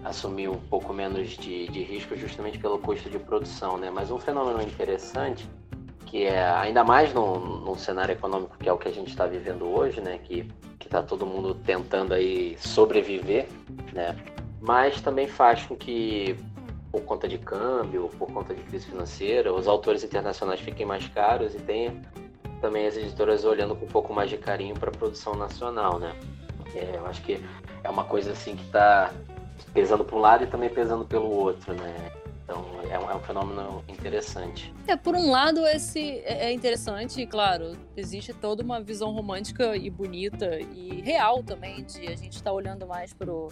[0.04, 3.90] assumir um pouco menos de, de risco justamente pelo custo de produção, né?
[3.90, 5.50] Mas um fenômeno interessante
[6.06, 9.26] que é ainda mais num, num cenário econômico que é o que a gente está
[9.26, 10.18] vivendo hoje, né?
[10.18, 10.50] Que
[10.80, 13.48] que está todo mundo tentando aí sobreviver,
[13.94, 14.16] né?
[14.62, 16.38] Mas também faz com que
[16.92, 21.54] por conta de câmbio, por conta de crise financeira, os autores internacionais fiquem mais caros
[21.54, 21.94] e tenha
[22.62, 26.16] também as editoras olhando com um pouco mais de carinho para a produção nacional, né?
[26.76, 27.44] É, eu acho que
[27.84, 29.12] é uma coisa assim que está
[29.74, 32.12] pesando para um lado e também pesando pelo outro, né?
[32.44, 34.74] Então é um, é um, fenômeno interessante.
[34.88, 39.76] É, por um lado, esse é, é interessante, e claro, existe toda uma visão romântica
[39.76, 43.50] e bonita e real também de a gente estar tá olhando mais pro,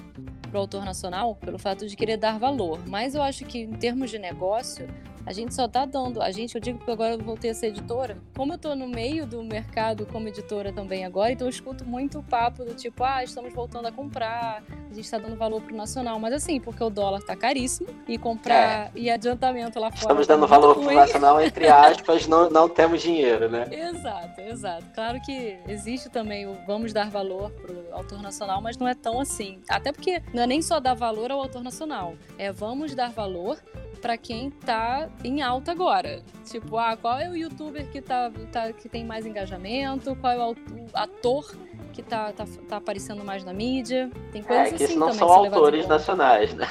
[0.49, 2.79] pro autor nacional pelo fato de querer dar valor.
[2.87, 4.87] Mas eu acho que em termos de negócio,
[5.25, 6.21] a gente só tá dando.
[6.21, 8.17] A gente, eu digo porque agora eu voltei a ser editora.
[8.35, 12.19] Como eu tô no meio do mercado como editora também agora, então eu escuto muito
[12.19, 15.75] o papo do tipo, ah, estamos voltando a comprar, a gente tá dando valor pro
[15.75, 16.19] nacional.
[16.19, 18.91] Mas assim, porque o dólar tá caríssimo e comprar é.
[18.95, 20.01] e adiantamento lá fora.
[20.01, 20.87] Estamos tá dando valor ruim.
[20.87, 23.67] pro nacional, entre aspas, não, não temos dinheiro, né?
[23.71, 24.85] Exato, exato.
[24.93, 29.19] Claro que existe também o vamos dar valor pro autor nacional, mas não é tão
[29.19, 29.59] assim.
[29.69, 33.57] Até porque não é nem só dar valor ao autor nacional, é vamos dar valor
[34.05, 36.21] para quem tá em alta agora.
[36.43, 40.15] Tipo, ah, qual é o youtuber que, tá, tá, que tem mais engajamento?
[40.17, 40.55] Qual é o
[40.93, 41.55] ator
[41.91, 44.11] que tá, tá, tá aparecendo mais na mídia?
[44.31, 45.19] Tem é, coisas é, que assim não também.
[45.19, 46.67] são autores nacionais, né?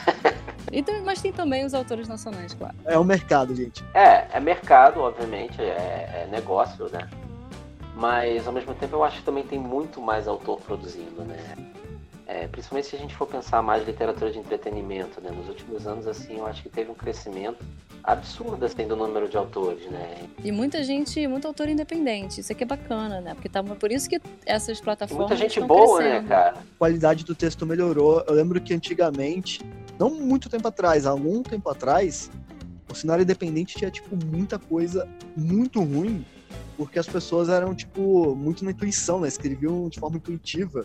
[0.73, 2.75] Então, mas tem também os autores nacionais, claro.
[2.85, 3.85] É o mercado, gente.
[3.95, 7.09] É, é mercado, obviamente, é, é negócio, né?
[7.97, 11.57] Mas ao mesmo tempo eu acho que também tem muito mais autor produzindo, né?
[12.27, 15.31] É, principalmente se a gente for pensar mais literatura de entretenimento, né?
[15.31, 17.63] Nos últimos anos, assim, eu acho que teve um crescimento
[18.03, 20.27] absurdo, assim, do número de autores, né?
[20.43, 23.35] E muita gente, muito autor independente, isso aqui é bacana, né?
[23.35, 26.23] Porque tá, por isso que essas plataformas Muita gente boa, crescendo.
[26.23, 26.51] né, cara?
[26.57, 28.25] A qualidade do texto melhorou.
[28.27, 29.61] Eu lembro que antigamente,
[29.99, 32.31] não muito tempo atrás, há algum tempo atrás,
[32.91, 35.07] o cenário independente tinha, tipo, muita coisa
[35.37, 36.25] muito ruim
[36.77, 39.29] porque as pessoas eram, tipo, muito na intuição, né?
[39.29, 40.85] Escreviam de forma intuitiva.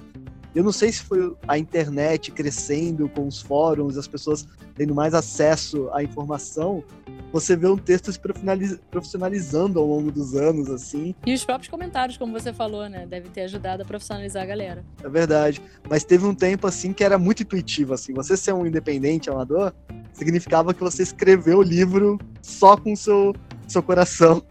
[0.55, 5.13] Eu não sei se foi a internet crescendo com os fóruns, as pessoas tendo mais
[5.13, 6.83] acesso à informação,
[7.31, 8.19] você vê um texto se
[8.89, 11.13] profissionalizando ao longo dos anos, assim.
[11.25, 13.05] E os próprios comentários, como você falou, né?
[13.05, 14.85] Deve ter ajudado a profissionalizar a galera.
[15.03, 15.61] É verdade.
[15.87, 18.13] Mas teve um tempo, assim, que era muito intuitivo, assim.
[18.13, 19.73] Você ser um independente amador
[20.13, 23.33] significava que você escreveu o livro só com o seu
[23.71, 24.43] seu coração.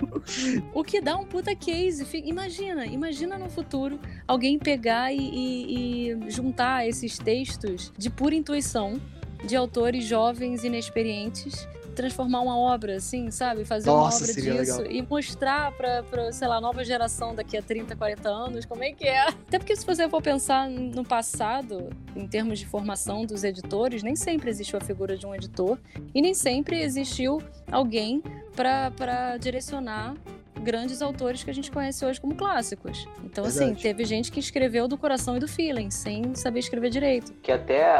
[0.73, 2.07] O que dá um puta case.
[2.25, 9.01] Imagina, imagina no futuro alguém pegar e, e, e juntar esses textos de pura intuição
[9.45, 11.69] de autores jovens, inexperientes,
[11.99, 13.65] transformar uma obra, assim, sabe?
[13.65, 14.93] Fazer Nossa, uma obra disso legal.
[14.93, 18.93] e mostrar pra, pra, sei lá, nova geração daqui a 30, 40 anos como é
[18.93, 19.27] que é.
[19.27, 24.15] Até porque se você for pensar no passado, em termos de formação dos editores, nem
[24.15, 25.77] sempre existiu a figura de um editor
[26.15, 28.23] e nem sempre existiu alguém
[28.55, 30.15] para direcionar
[30.59, 33.07] grandes autores que a gente conhece hoje como clássicos.
[33.25, 33.73] Então, assim, Verdade.
[33.73, 37.33] assim, teve gente que escreveu do coração e do feeling, sem saber escrever direito.
[37.43, 37.99] Que até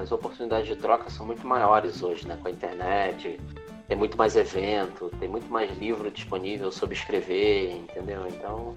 [0.00, 2.38] as oportunidades de troca são muito maiores hoje, né?
[2.40, 3.40] Com a internet,
[3.88, 8.26] tem muito mais evento, tem muito mais livro disponível sobre escrever, entendeu?
[8.28, 8.74] Então,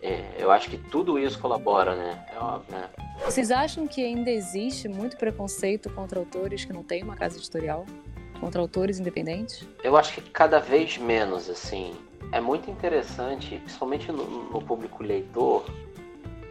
[0.00, 2.24] é, eu acho que tudo isso colabora, né?
[2.32, 2.88] É óbvio, né?
[3.24, 7.86] Vocês acham que ainda existe muito preconceito contra autores que não têm uma casa editorial?
[8.42, 9.64] contra autores independentes?
[9.84, 11.94] Eu acho que cada vez menos, assim.
[12.32, 15.64] É muito interessante, principalmente no, no público leitor,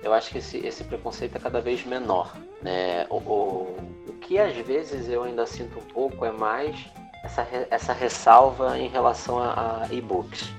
[0.04, 2.36] eu acho que esse, esse preconceito é cada vez menor.
[2.62, 3.06] Né?
[3.10, 6.76] O, o, o que às vezes eu ainda sinto um pouco é mais
[7.24, 10.52] essa, essa ressalva em relação a, a e-books.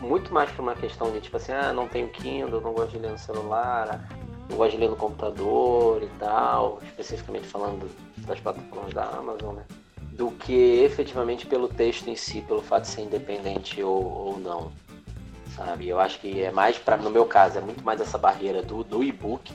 [0.00, 2.98] Muito mais por uma questão de tipo assim, ah, não tenho Kindle, não gosto de
[2.98, 4.08] ler no celular,
[4.48, 9.64] não gosto de ler no computador e tal, especificamente falando das plataformas da Amazon, né?
[10.20, 14.70] Do que efetivamente pelo texto em si, pelo fato de ser independente ou, ou não
[15.60, 15.88] sabe?
[15.88, 18.82] Eu acho que é mais, para no meu caso, é muito mais essa barreira do,
[18.82, 19.52] do e-book.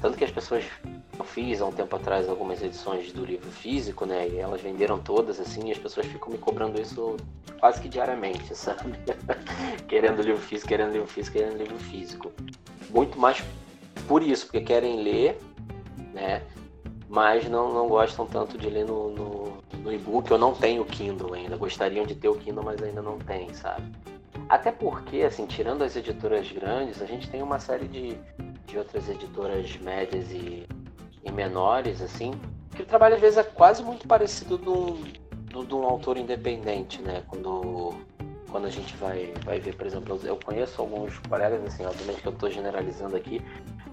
[0.00, 0.64] Tanto que as pessoas.
[1.18, 4.26] Eu fiz há um tempo atrás algumas edições do livro físico, né?
[4.26, 7.18] E elas venderam todas, assim, e as pessoas ficam me cobrando isso
[7.58, 8.98] quase que diariamente, sabe?
[9.86, 12.32] querendo livro físico, querendo livro físico, querendo livro físico.
[12.88, 13.42] Muito mais
[14.08, 15.38] por isso, porque querem ler,
[16.14, 16.42] né?
[17.06, 20.30] Mas não, não gostam tanto de ler no, no, no e-book.
[20.30, 21.56] Eu não tenho Kindle ainda.
[21.56, 23.90] Gostariam de ter o Kindle, mas ainda não tem, sabe?
[24.48, 28.16] Até porque, assim, tirando as editoras grandes, a gente tem uma série de,
[28.66, 30.66] de outras editoras médias e,
[31.24, 32.32] e menores, assim,
[32.74, 36.16] que o trabalho às vezes é quase muito parecido de um, de, de um autor
[36.16, 37.22] independente, né?
[37.28, 37.94] Quando,
[38.50, 42.28] quando a gente vai, vai ver, por exemplo, eu conheço alguns colegas, assim, obviamente que
[42.28, 43.40] eu estou generalizando aqui,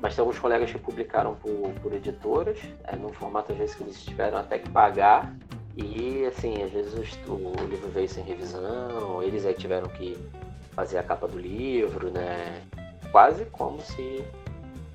[0.01, 3.83] mas tem alguns colegas que publicaram por, por editoras, é, num formato às vezes que
[3.83, 5.35] eles tiveram até que pagar,
[5.77, 6.93] e assim, às vezes
[7.27, 10.17] o, livro veio sem revisão, eles aí tiveram que
[10.71, 12.61] fazer a capa do livro, né?
[13.11, 14.23] Quase como se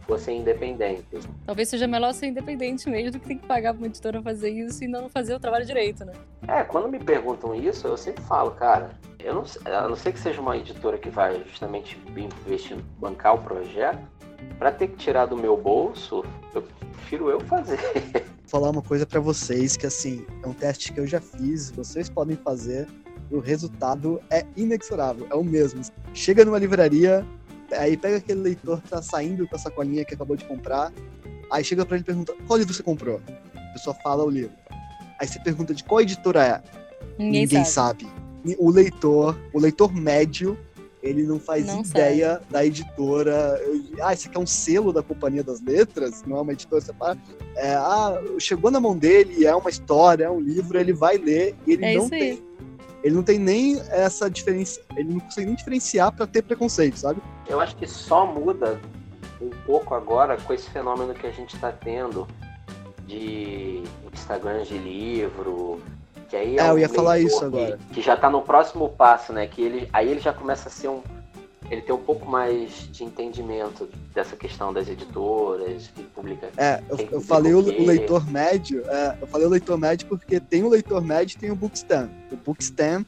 [0.03, 1.29] fossem independentes.
[1.47, 4.51] Talvez seja melhor ser independente mesmo do que ter que pagar para uma editora fazer
[4.51, 6.12] isso e não fazer o trabalho direito, né?
[6.49, 8.90] É, quando me perguntam isso, eu sempre falo, cara,
[9.21, 13.38] eu não, a não ser que seja uma editora que vai justamente investir, bancar o
[13.38, 14.03] projeto,
[14.59, 17.79] para ter que tirar do meu bolso, eu prefiro eu fazer.
[18.53, 22.11] Falar uma coisa para vocês que assim, é um teste que eu já fiz, vocês
[22.11, 22.87] podem fazer
[23.31, 25.81] o resultado é inexorável, é o mesmo.
[26.12, 27.27] Chega numa livraria,
[27.73, 30.93] aí pega aquele leitor que tá saindo com a sacolinha que acabou de comprar,
[31.51, 33.23] aí chega para ele e pergunta: qual livro você comprou?
[33.57, 34.53] A pessoa fala o livro.
[35.19, 36.62] Aí você pergunta de qual editora é.
[37.19, 38.05] Ninguém, Ninguém sabe.
[38.05, 38.57] sabe.
[38.59, 40.59] O leitor, o leitor médio,
[41.03, 42.47] ele não faz não ideia sabe.
[42.51, 43.61] da editora.
[44.01, 47.21] Ah, esse aqui é um selo da Companhia das Letras, não é uma editora separada.
[47.57, 51.57] É, ah, chegou na mão dele, é uma história, é um livro, ele vai ler
[51.67, 52.23] e ele é não tem.
[52.23, 52.53] Aí
[53.03, 57.21] ele não tem nem essa diferença, ele não consegue nem diferenciar para ter preconceito, sabe?
[57.49, 58.81] Eu acho que só muda
[59.41, 62.29] um pouco agora com esse fenômeno que a gente está tendo
[63.07, 65.81] de Instagram de livro,
[66.33, 67.79] que aí é, é eu ia falar isso agora.
[67.92, 69.47] Que já está no próximo passo, né?
[69.47, 71.03] Que ele, aí ele já começa a ser um
[71.71, 76.51] ele tem um pouco mais de entendimento dessa questão das editoras que publica.
[76.59, 80.38] É, eu, eu falei o, o, leitor médio, é, eu falei o leitor médio porque
[80.38, 82.11] tem o leitor médio e tem o Bookstam.
[82.31, 83.07] O Bookstam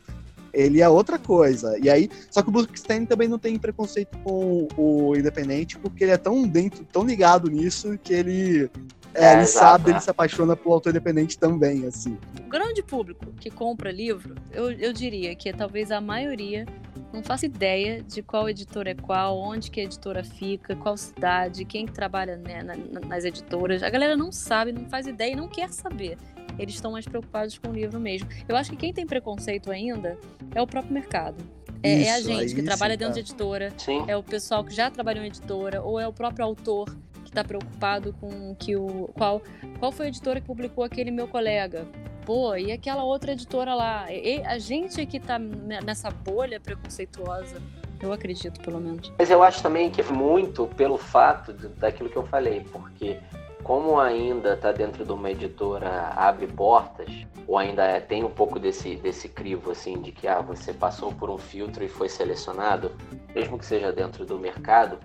[0.52, 1.78] ele é outra coisa.
[1.78, 6.12] E aí, só que o Bookstam também não tem preconceito com o independente, porque ele
[6.12, 8.70] é tão dentro, tão ligado nisso que ele
[9.14, 9.94] é, é, ele exato, sabe, é.
[9.94, 12.18] ele se apaixona por autor independente também, assim.
[12.38, 16.66] O grande público que compra livro, eu, eu diria que é talvez a maioria
[17.12, 21.64] não faço ideia de qual editora é qual, onde que a editora fica, qual cidade,
[21.64, 22.60] quem trabalha né,
[23.06, 23.82] nas editoras.
[23.82, 26.18] A galera não sabe, não faz ideia e não quer saber.
[26.58, 28.28] Eles estão mais preocupados com o livro mesmo.
[28.48, 30.18] Eu acho que quem tem preconceito ainda
[30.54, 31.36] é o próprio mercado.
[31.82, 34.04] É, Isso, é a gente que trabalha dentro de editora, Sim.
[34.08, 36.88] é o pessoal que já trabalhou em editora, ou é o próprio autor
[37.34, 39.42] está preocupado com que o qual
[39.78, 41.86] qual foi a editora que publicou aquele meu colega
[42.24, 44.10] pô, e aquela outra editora lá?
[44.10, 47.60] E a gente que tá nessa bolha preconceituosa,
[48.00, 49.12] eu acredito, pelo menos.
[49.18, 53.18] Mas eu acho também que é muito pelo fato de, daquilo que eu falei, porque
[53.62, 57.08] como ainda está dentro de uma editora abre portas,
[57.46, 61.12] ou ainda é, tem um pouco desse, desse crivo assim de que ah, você passou
[61.12, 62.92] por um filtro e foi selecionado,
[63.34, 64.98] mesmo que seja dentro do mercado,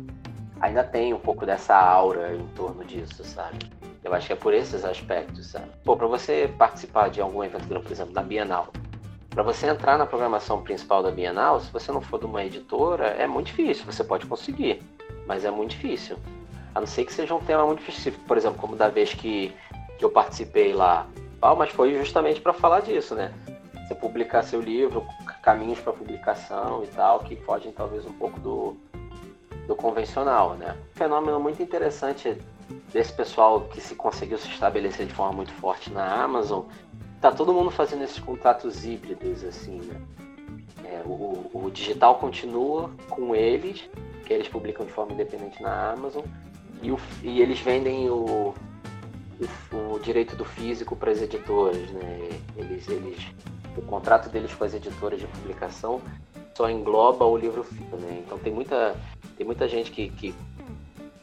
[0.61, 3.57] ainda tem um pouco dessa aura em torno disso, sabe?
[4.03, 5.69] Eu acho que é por esses aspectos, sabe?
[5.83, 8.69] Pô, para você participar de algum evento por exemplo, da Bienal,
[9.29, 13.07] para você entrar na programação principal da Bienal, se você não for de uma editora,
[13.09, 13.85] é muito difícil.
[13.85, 14.81] Você pode conseguir,
[15.27, 16.17] mas é muito difícil.
[16.73, 19.53] A não ser que seja um tema muito específico, por exemplo, como da vez que,
[19.97, 21.07] que eu participei lá.
[21.41, 23.31] Ah, mas foi justamente para falar disso, né?
[23.87, 25.05] Você publicar seu livro,
[25.41, 28.77] caminhos para publicação e tal, que fogem talvez um pouco do,
[29.69, 30.75] do convencional, né?
[30.95, 32.35] Um fenômeno muito interessante
[32.91, 36.63] desse pessoal que se conseguiu se estabelecer de forma muito forte na Amazon,
[37.21, 40.01] tá todo mundo fazendo esses contratos híbridos, assim, né?
[40.83, 43.87] É, o, o, digital continua com eles,
[44.25, 46.25] que eles publicam de forma independente na Amazon,
[46.81, 48.55] e, o, e eles vendem o,
[49.71, 52.29] o, o, direito do físico para as editoras, né?
[52.57, 53.19] Eles, eles
[53.77, 56.01] o contrato deles com as editoras de publicação
[56.59, 58.21] só engloba o livro físico, né?
[58.25, 58.93] Então tem muita,
[59.39, 60.35] tem muita gente que, que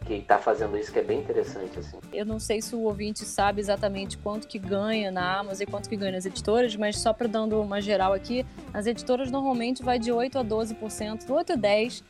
[0.06, 1.98] que está fazendo isso que é bem interessante assim.
[2.12, 5.88] Eu não sei se o ouvinte sabe exatamente quanto que ganha na Amazon e quanto
[5.88, 9.98] que ganha nas editoras, mas só para dando uma geral aqui, as editoras normalmente vai
[9.98, 12.04] de 8 a 12%, 8 a 10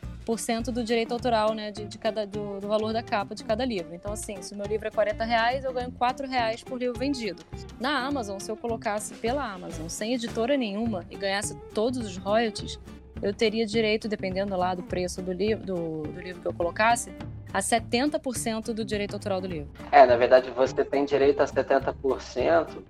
[0.73, 3.95] do direito autoral, né, de, de cada, do, do, valor da capa de cada livro.
[3.95, 6.99] Então, assim, se o meu livro é 40 reais, eu ganho 4 reais por livro
[6.99, 7.45] vendido.
[7.79, 12.77] Na Amazon, se eu colocasse pela Amazon, sem editora nenhuma, e ganhasse todos os royalties,
[13.23, 17.11] eu teria direito, dependendo lá do preço do, livro do, do livro que eu colocasse,
[17.53, 19.69] a 70% do direito autoral do livro.
[19.91, 22.83] É, na verdade, você tem direito a 70%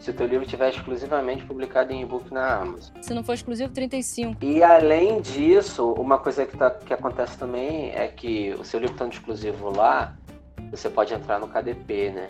[0.00, 2.94] se o teu livro estiver exclusivamente publicado em e-book na Amazon.
[3.02, 4.42] Se não for exclusivo, 35.
[4.42, 8.94] E além disso, uma coisa que, tá, que acontece também é que o seu livro
[8.94, 10.16] estando exclusivo lá,
[10.70, 12.28] você pode entrar no KDP, né?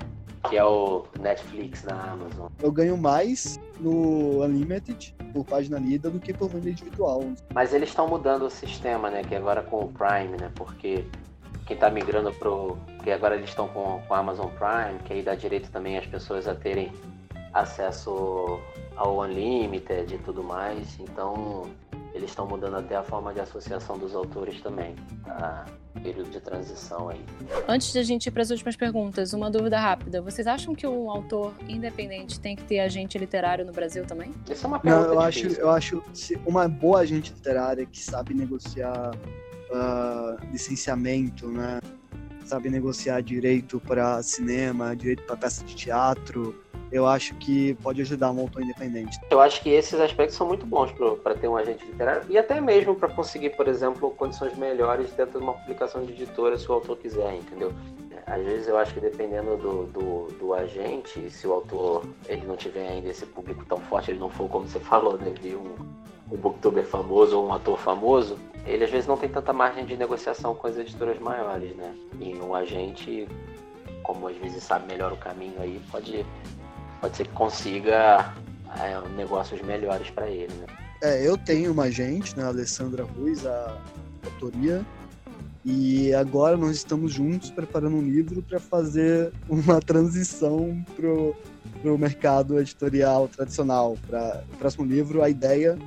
[0.49, 2.49] Que é o Netflix na Amazon.
[2.62, 7.22] Eu ganho mais no Unlimited por página lida do que por venda individual.
[7.55, 9.22] Mas eles estão mudando o sistema, né?
[9.22, 10.51] Que agora com o Prime, né?
[10.55, 11.05] Porque
[11.66, 12.76] quem está migrando pro.
[13.03, 16.07] que agora eles estão com, com a Amazon Prime, que aí dá direito também às
[16.07, 16.93] pessoas a terem
[17.53, 18.59] acesso
[18.97, 20.99] ao Unlimited e tudo mais.
[20.99, 21.70] Então,
[22.12, 25.64] eles estão mudando até a forma de associação dos autores também, a
[26.03, 27.20] período de transição aí.
[27.68, 30.22] Antes de a gente ir para as últimas perguntas, uma dúvida rápida.
[30.22, 34.32] Vocês acham que um autor independente tem que ter agente literário no Brasil também?
[34.51, 35.51] Isso é uma pergunta Não, eu difícil.
[35.51, 39.12] acho, eu acho uma boa agente literária que sabe negociar
[39.70, 41.80] uh, licenciamento, né?
[42.45, 46.61] Sabe negociar direito para cinema, direito para peça de teatro,
[46.93, 49.18] eu acho que pode ajudar um autor independente.
[49.30, 52.61] Eu acho que esses aspectos são muito bons para ter um agente literário e até
[52.61, 56.74] mesmo para conseguir, por exemplo, condições melhores dentro de uma publicação de editora, se o
[56.74, 57.72] autor quiser, entendeu?
[58.26, 62.57] Às vezes eu acho que dependendo do, do, do, agente, se o autor ele não
[62.57, 65.74] tiver ainda esse público tão forte, ele não for, como você falou, né, de um,
[66.30, 69.97] um booktuber famoso ou um ator famoso, ele às vezes não tem tanta margem de
[69.97, 71.95] negociação com as editoras maiores, né?
[72.20, 73.26] E um agente,
[74.03, 76.24] como às vezes sabe melhor o caminho aí, pode
[77.01, 78.34] pode ser que consiga
[78.78, 80.53] é, negócios melhores para ele.
[80.53, 80.66] Né?
[81.03, 83.76] É, eu tenho uma agente, né, Alessandra Ruiz, a
[84.24, 84.84] autoria,
[85.64, 91.34] e agora nós estamos juntos preparando um livro para fazer uma transição pro,
[91.80, 93.96] pro mercado editorial tradicional.
[94.07, 95.78] Para o próximo livro, a ideia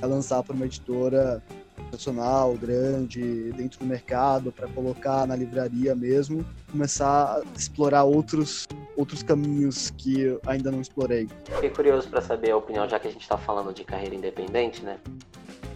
[0.00, 1.42] é lançar para uma editora
[1.88, 8.66] tradicional, grande, dentro do mercado, para colocar na livraria mesmo, começar a explorar outros,
[8.96, 11.28] outros caminhos que eu ainda não explorei.
[11.44, 14.82] Fiquei curioso para saber a opinião, já que a gente está falando de carreira independente,
[14.82, 14.98] né?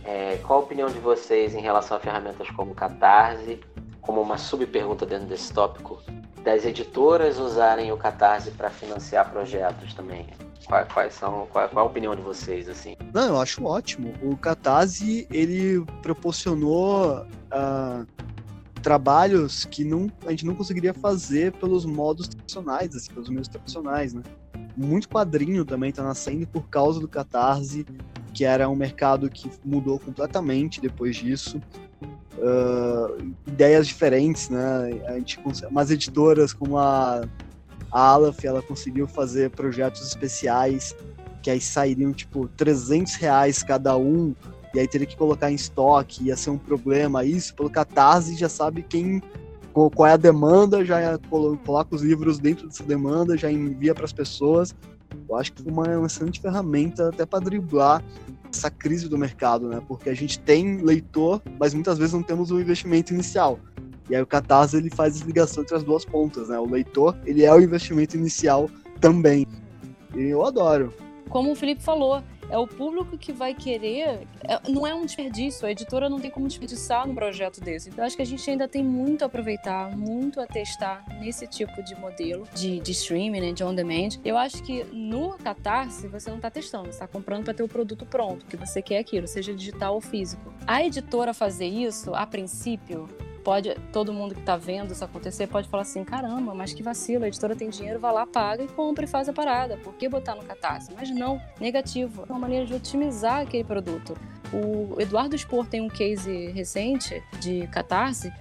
[0.05, 3.61] É, qual a opinião de vocês em relação a ferramentas como Catarse,
[4.01, 6.03] como uma subpergunta dentro desse tópico,
[6.42, 10.26] das editoras usarem o Catarse para financiar projetos também?
[10.66, 12.97] Quais, quais são, qual, qual, a opinião de vocês, assim?
[13.12, 14.14] Não, eu acho ótimo.
[14.22, 18.07] O Catarse, ele proporcionou uh,
[18.85, 24.12] trabalhos que não, a gente não conseguiria fazer pelos modos tradicionais, assim, pelos meios tradicionais,
[24.12, 24.22] né?
[24.76, 27.87] Muito quadrinho também está nascendo por causa do Catarse,
[28.35, 31.62] que era um mercado que mudou completamente depois disso.
[32.37, 35.01] Uh, ideias diferentes, né?
[35.07, 37.26] A gente, umas editoras como a
[37.91, 40.97] a Aleph, ela conseguiu fazer projetos especiais
[41.41, 44.35] que aí sairiam, tipo, 300 reais cada um,
[44.75, 47.25] e aí teria que colocar em estoque, ia ser um problema.
[47.25, 49.22] Isso, pelo Catarse, já sabe quem
[49.72, 54.12] qual é a demanda, já coloca os livros dentro dessa demanda, já envia para as
[54.12, 54.75] pessoas.
[55.29, 58.03] Eu acho que foi uma excelente ferramenta até para driblar
[58.53, 59.83] essa crise do mercado, né?
[59.87, 63.59] Porque a gente tem leitor, mas muitas vezes não temos o investimento inicial.
[64.09, 66.59] E aí o Catarse ele faz a ligação entre as duas pontas, né?
[66.59, 68.70] O leitor, ele é o investimento inicial
[69.01, 69.45] também.
[70.14, 70.93] E eu adoro.
[71.29, 74.26] Como o Felipe falou, é o público que vai querer.
[74.42, 77.90] É, não é um desperdício, a editora não tem como desperdiçar um projeto desse.
[77.97, 81.82] Eu acho que a gente ainda tem muito a aproveitar, muito a testar nesse tipo
[81.82, 84.20] de modelo de, de streaming, né, de on demand.
[84.24, 87.68] Eu acho que no Catarse você não está testando, você está comprando para ter o
[87.68, 90.53] produto pronto, que você quer aquilo, seja digital ou físico.
[90.66, 93.09] A editora fazer isso, a princípio,
[93.45, 97.24] pode todo mundo que está vendo isso acontecer pode falar assim, caramba, mas que vacilo,
[97.24, 99.76] a editora tem dinheiro, vai lá, paga e compra e faz a parada.
[99.76, 100.92] Por que botar no catarse?
[100.95, 102.24] Mas não, negativo.
[102.28, 104.16] É uma maneira de otimizar aquele produto.
[104.53, 108.32] O Eduardo Spor tem um case recente de catarse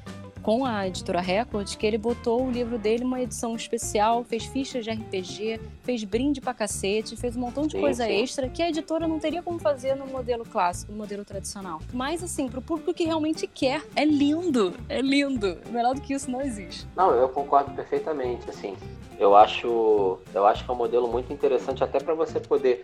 [0.44, 4.84] com a editora Record, que ele botou o livro dele uma edição especial, fez fichas
[4.84, 8.22] de RPG, fez brinde pra cacete, fez um montão de sim, coisa sim.
[8.22, 11.80] extra que a editora não teria como fazer no modelo clássico, no modelo tradicional.
[11.94, 15.58] Mas assim, pro público que realmente quer, é lindo, é lindo.
[15.70, 16.86] Melhor do que isso não existe.
[16.94, 18.76] Não, eu concordo perfeitamente, assim.
[19.24, 22.84] Eu acho, eu acho que é um modelo muito interessante até para você poder.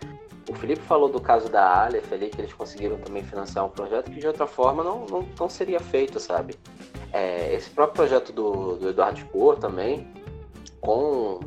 [0.50, 4.10] O Felipe falou do caso da Aleph ali, que eles conseguiram também financiar um projeto
[4.10, 6.56] que de outra forma não, não, não seria feito, sabe?
[7.12, 10.08] É, esse próprio projeto do, do Eduardo Spohr também,
[10.80, 11.42] com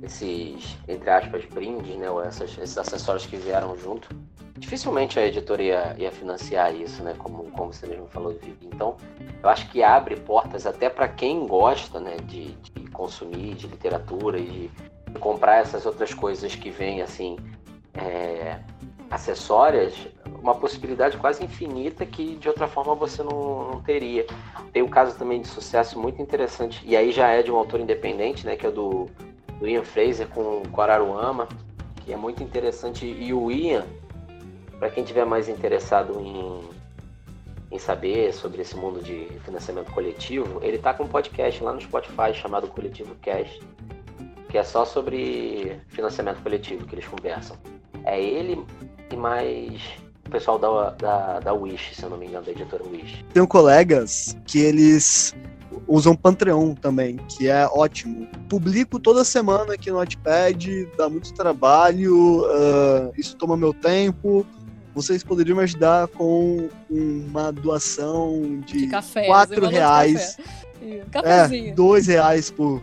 [0.00, 4.08] esses, entre aspas, brindes, né, ou essas, esses acessórios que vieram junto,
[4.56, 8.68] dificilmente a editora ia, ia financiar isso, né, como, como você mesmo falou, Vivi.
[8.72, 8.96] Então,
[9.42, 14.38] eu acho que abre portas até para quem gosta, né, de, de, consumir, de literatura
[14.38, 14.70] e
[15.10, 17.36] de comprar essas outras coisas que vêm, assim,
[17.94, 18.58] é,
[19.10, 19.94] acessórias,
[20.40, 24.26] uma possibilidade quase infinita que de outra forma você não, não, teria.
[24.72, 27.80] Tem um caso também de sucesso muito interessante, e aí já é de um autor
[27.80, 29.08] independente, né, que é do
[29.58, 31.48] do Ian Fraser com, com Araruama,
[32.04, 33.06] que é muito interessante.
[33.06, 33.86] E o Ian,
[34.78, 36.60] para quem tiver mais interessado em,
[37.70, 41.80] em saber sobre esse mundo de financiamento coletivo, ele tá com um podcast lá no
[41.80, 43.58] Spotify chamado Coletivo Cash,
[44.48, 47.56] que é só sobre financiamento coletivo que eles conversam.
[48.04, 48.64] É ele
[49.10, 49.80] e mais
[50.26, 53.24] o pessoal da, da, da Wish, se eu não me engano, da editora Wish.
[53.32, 55.34] Tenho colegas que eles
[55.86, 58.26] usam Patreon também, que é ótimo.
[58.48, 64.46] Publico toda semana aqui no Notepad, dá muito trabalho, uh, isso toma meu tempo.
[64.96, 70.38] Vocês poderiam me ajudar com uma doação de, de café, quatro reais.
[71.22, 72.80] É, dois reais por,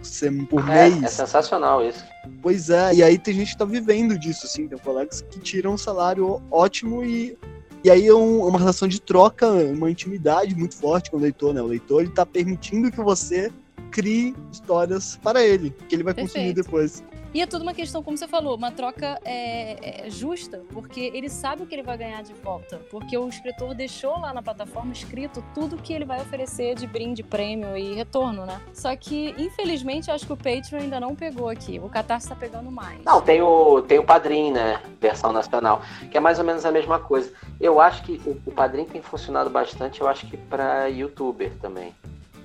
[0.47, 1.03] por é, mês.
[1.03, 2.05] É sensacional isso.
[2.39, 5.74] Pois é, e aí tem gente que tá vivendo disso, assim, tem colegas que tiram
[5.74, 7.36] um salário ótimo e
[7.84, 11.53] e aí é um, uma relação de troca, uma intimidade muito forte com o leitor,
[11.53, 11.61] né?
[11.61, 13.51] O leitor ele tá permitindo que você
[13.91, 16.34] crie histórias para ele, que ele vai Perfeito.
[16.34, 17.03] consumir depois.
[17.34, 21.30] E é tudo uma questão, como você falou, uma troca é, é, justa, porque ele
[21.30, 22.80] sabe o que ele vai ganhar de volta.
[22.92, 27.24] Porque o escritor deixou lá na plataforma escrito tudo que ele vai oferecer de brinde,
[27.24, 28.62] prêmio e retorno, né?
[28.72, 31.80] Só que, infelizmente, acho que o Patreon ainda não pegou aqui.
[31.80, 33.04] O Catarse tá pegando mais.
[33.04, 34.80] Não, tem o, tem o Padrim, né?
[35.02, 35.82] Versão nacional,
[36.12, 37.34] que é mais ou menos a mesma coisa.
[37.60, 41.96] Eu acho que o, o Padrim tem funcionado bastante, eu acho que para youtuber também.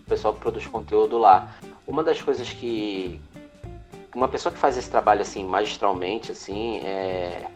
[0.01, 1.55] O pessoal que produz conteúdo lá.
[1.87, 3.21] Uma das coisas que,
[4.15, 7.49] uma pessoa que faz esse trabalho assim magistralmente assim é,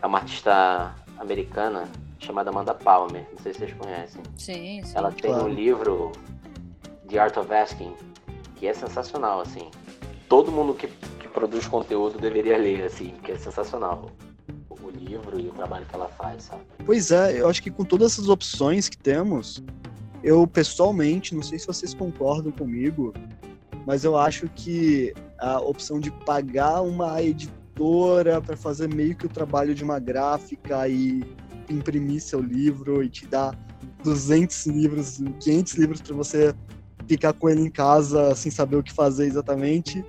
[0.00, 1.88] é uma artista americana
[2.18, 3.26] chamada Amanda Palmer.
[3.32, 4.22] Não sei se vocês conhecem.
[4.36, 4.92] Sim, sim.
[4.94, 5.46] Ela tem claro.
[5.46, 6.12] um livro
[7.08, 7.94] The Art of Asking
[8.56, 9.70] que é sensacional assim.
[10.28, 14.10] Todo mundo que, que produz conteúdo deveria ler assim, que é sensacional
[14.70, 16.62] o livro e o trabalho que ela faz, sabe?
[16.84, 19.62] Pois é, eu acho que com todas essas opções que temos,
[20.22, 23.12] eu pessoalmente, não sei se vocês concordam comigo,
[23.86, 29.28] mas eu acho que a opção de pagar uma editora para fazer meio que o
[29.28, 31.24] trabalho de uma gráfica e
[31.68, 33.58] imprimir seu livro e te dar
[34.02, 36.54] 200 livros, 500 livros para você
[37.06, 40.04] ficar com ele em casa sem saber o que fazer exatamente,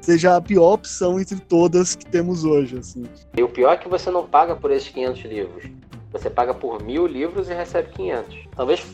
[0.00, 2.78] seja a pior opção entre todas que temos hoje.
[2.78, 3.04] Assim.
[3.36, 5.64] E o pior é que você não paga por esses 500 livros.
[6.12, 8.48] Você paga por mil livros e recebe 500.
[8.54, 8.86] Talvez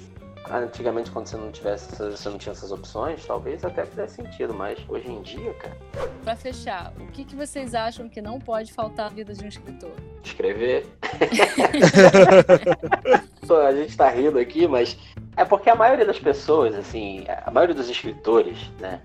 [0.53, 4.79] Antigamente, quando você não tivesse, você não tinha essas opções, talvez até fizesse sentido, mas
[4.87, 5.75] hoje em dia, cara.
[6.23, 9.49] Pra fechar, o que, que vocês acham que não pode faltar na vida de um
[9.49, 9.93] escritor?
[10.23, 10.87] Escrever.
[13.67, 14.99] a gente tá rindo aqui, mas
[15.37, 19.01] é porque a maioria das pessoas, assim, a maioria dos escritores, né?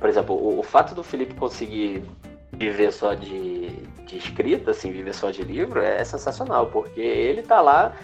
[0.00, 2.02] Por exemplo, o, o fato do Felipe conseguir
[2.52, 3.68] viver só de,
[4.06, 7.94] de escrita, assim, viver só de livro, é sensacional, porque ele tá lá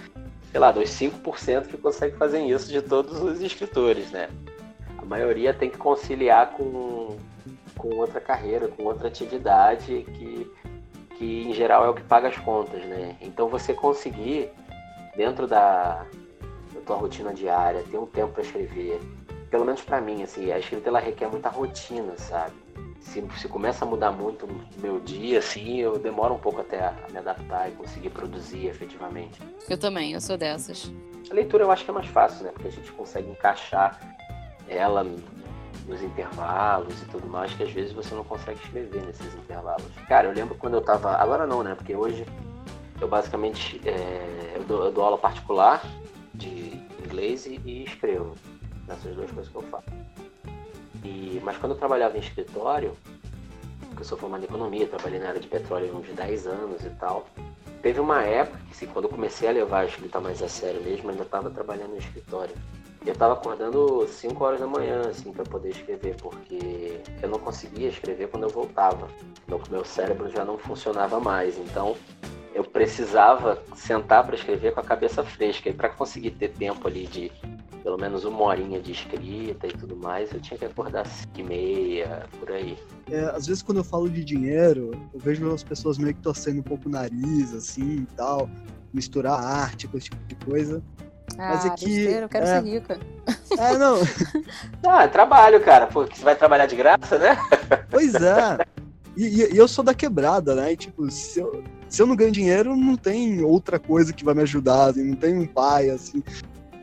[0.52, 4.28] sei lá, dos 5% que conseguem fazer isso de todos os escritores, né?
[4.98, 7.16] A maioria tem que conciliar com,
[7.76, 10.52] com outra carreira, com outra atividade que,
[11.16, 13.16] que em geral é o que paga as contas, né?
[13.22, 14.50] Então você conseguir,
[15.16, 16.04] dentro da,
[16.74, 19.00] da tua rotina diária, ter um tempo para escrever,
[19.50, 22.61] pelo menos para mim, assim, a escrita ela requer muita rotina, sabe?
[23.02, 26.80] Se, se começa a mudar muito o meu dia, assim, eu demoro um pouco até
[26.80, 29.40] a, a me adaptar e conseguir produzir efetivamente.
[29.68, 30.92] Eu também, eu sou dessas.
[31.30, 32.50] A leitura eu acho que é mais fácil, né?
[32.52, 33.98] Porque a gente consegue encaixar
[34.68, 35.04] ela
[35.86, 39.84] nos intervalos e tudo mais, que às vezes você não consegue escrever nesses intervalos.
[40.08, 41.16] Cara, eu lembro quando eu tava.
[41.16, 41.74] Agora não, né?
[41.74, 42.26] Porque hoje
[43.00, 45.82] eu basicamente é, eu, dou, eu, dou, aula particular
[46.34, 48.34] de inglês e, e escrevo.
[48.86, 49.86] Nessas duas coisas que eu faço.
[51.04, 52.96] E, mas quando eu trabalhava em escritório,
[53.98, 57.26] eu sou formado em economia, trabalhei na área de petróleo uns 10 anos e tal,
[57.80, 60.82] teve uma época que, assim, quando eu comecei a levar a escrita mais a sério
[60.82, 62.54] mesmo, eu ainda estava trabalhando no escritório.
[63.04, 67.88] Eu estava acordando 5 horas da manhã, assim, para poder escrever, porque eu não conseguia
[67.88, 69.08] escrever quando eu voltava.
[69.48, 71.96] Meu, meu cérebro já não funcionava mais, então
[72.54, 75.68] eu precisava sentar para escrever com a cabeça fresca.
[75.68, 77.32] E para conseguir ter tempo ali de
[77.82, 81.40] pelo menos uma horinha de escrita e tudo mais, eu tinha que acordar às 5
[81.40, 82.78] e meia, por aí.
[83.10, 86.60] É, às vezes quando eu falo de dinheiro, eu vejo as pessoas meio que torcendo
[86.60, 88.48] um pouco o nariz, assim, e tal,
[88.92, 90.82] misturar arte com esse tipo de coisa.
[91.38, 92.60] Ah, Mas é que, besteira, eu quero é...
[92.60, 93.00] ser rica.
[93.58, 93.96] É, não.
[94.86, 95.86] ah, é trabalho, cara.
[95.86, 97.36] Pô, você vai trabalhar de graça, né?
[97.90, 98.58] Pois é.
[99.16, 100.72] E, e, eu sou da quebrada, né?
[100.72, 104.34] E, tipo, se eu, se eu não ganho dinheiro, não tem outra coisa que vai
[104.34, 106.22] me ajudar, assim, não tem um pai, assim.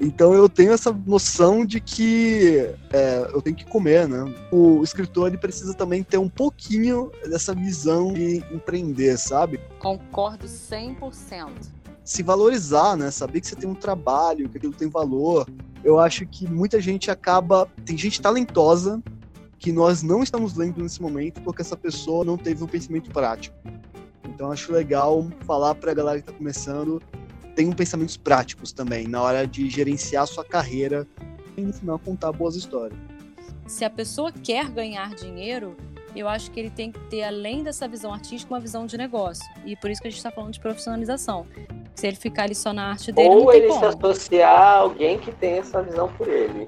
[0.01, 4.33] Então eu tenho essa noção de que é, eu tenho que comer, né?
[4.49, 9.59] O escritor ele precisa também ter um pouquinho dessa visão de empreender, sabe?
[9.77, 11.49] Concordo 100%.
[12.03, 13.11] Se valorizar, né?
[13.11, 15.45] Saber que você tem um trabalho, que aquilo tem valor.
[15.83, 17.67] Eu acho que muita gente acaba.
[17.85, 19.03] Tem gente talentosa
[19.57, 23.55] que nós não estamos lendo nesse momento porque essa pessoa não teve um pensamento prático.
[24.23, 27.01] Então acho legal falar para a galera que está começando,
[27.59, 31.05] tenham pensamentos práticos também na hora de gerenciar sua carreira
[31.57, 32.97] e no final contar boas histórias.
[33.67, 35.75] Se a pessoa quer ganhar dinheiro,
[36.15, 39.43] eu acho que ele tem que ter, além dessa visão artística, uma visão de negócio.
[39.65, 41.45] E por isso que a gente está falando de profissionalização.
[41.95, 43.79] Se ele ficar ali só na arte dele, Ou não ele como.
[43.81, 46.65] se associar a alguém que tem essa visão por ele.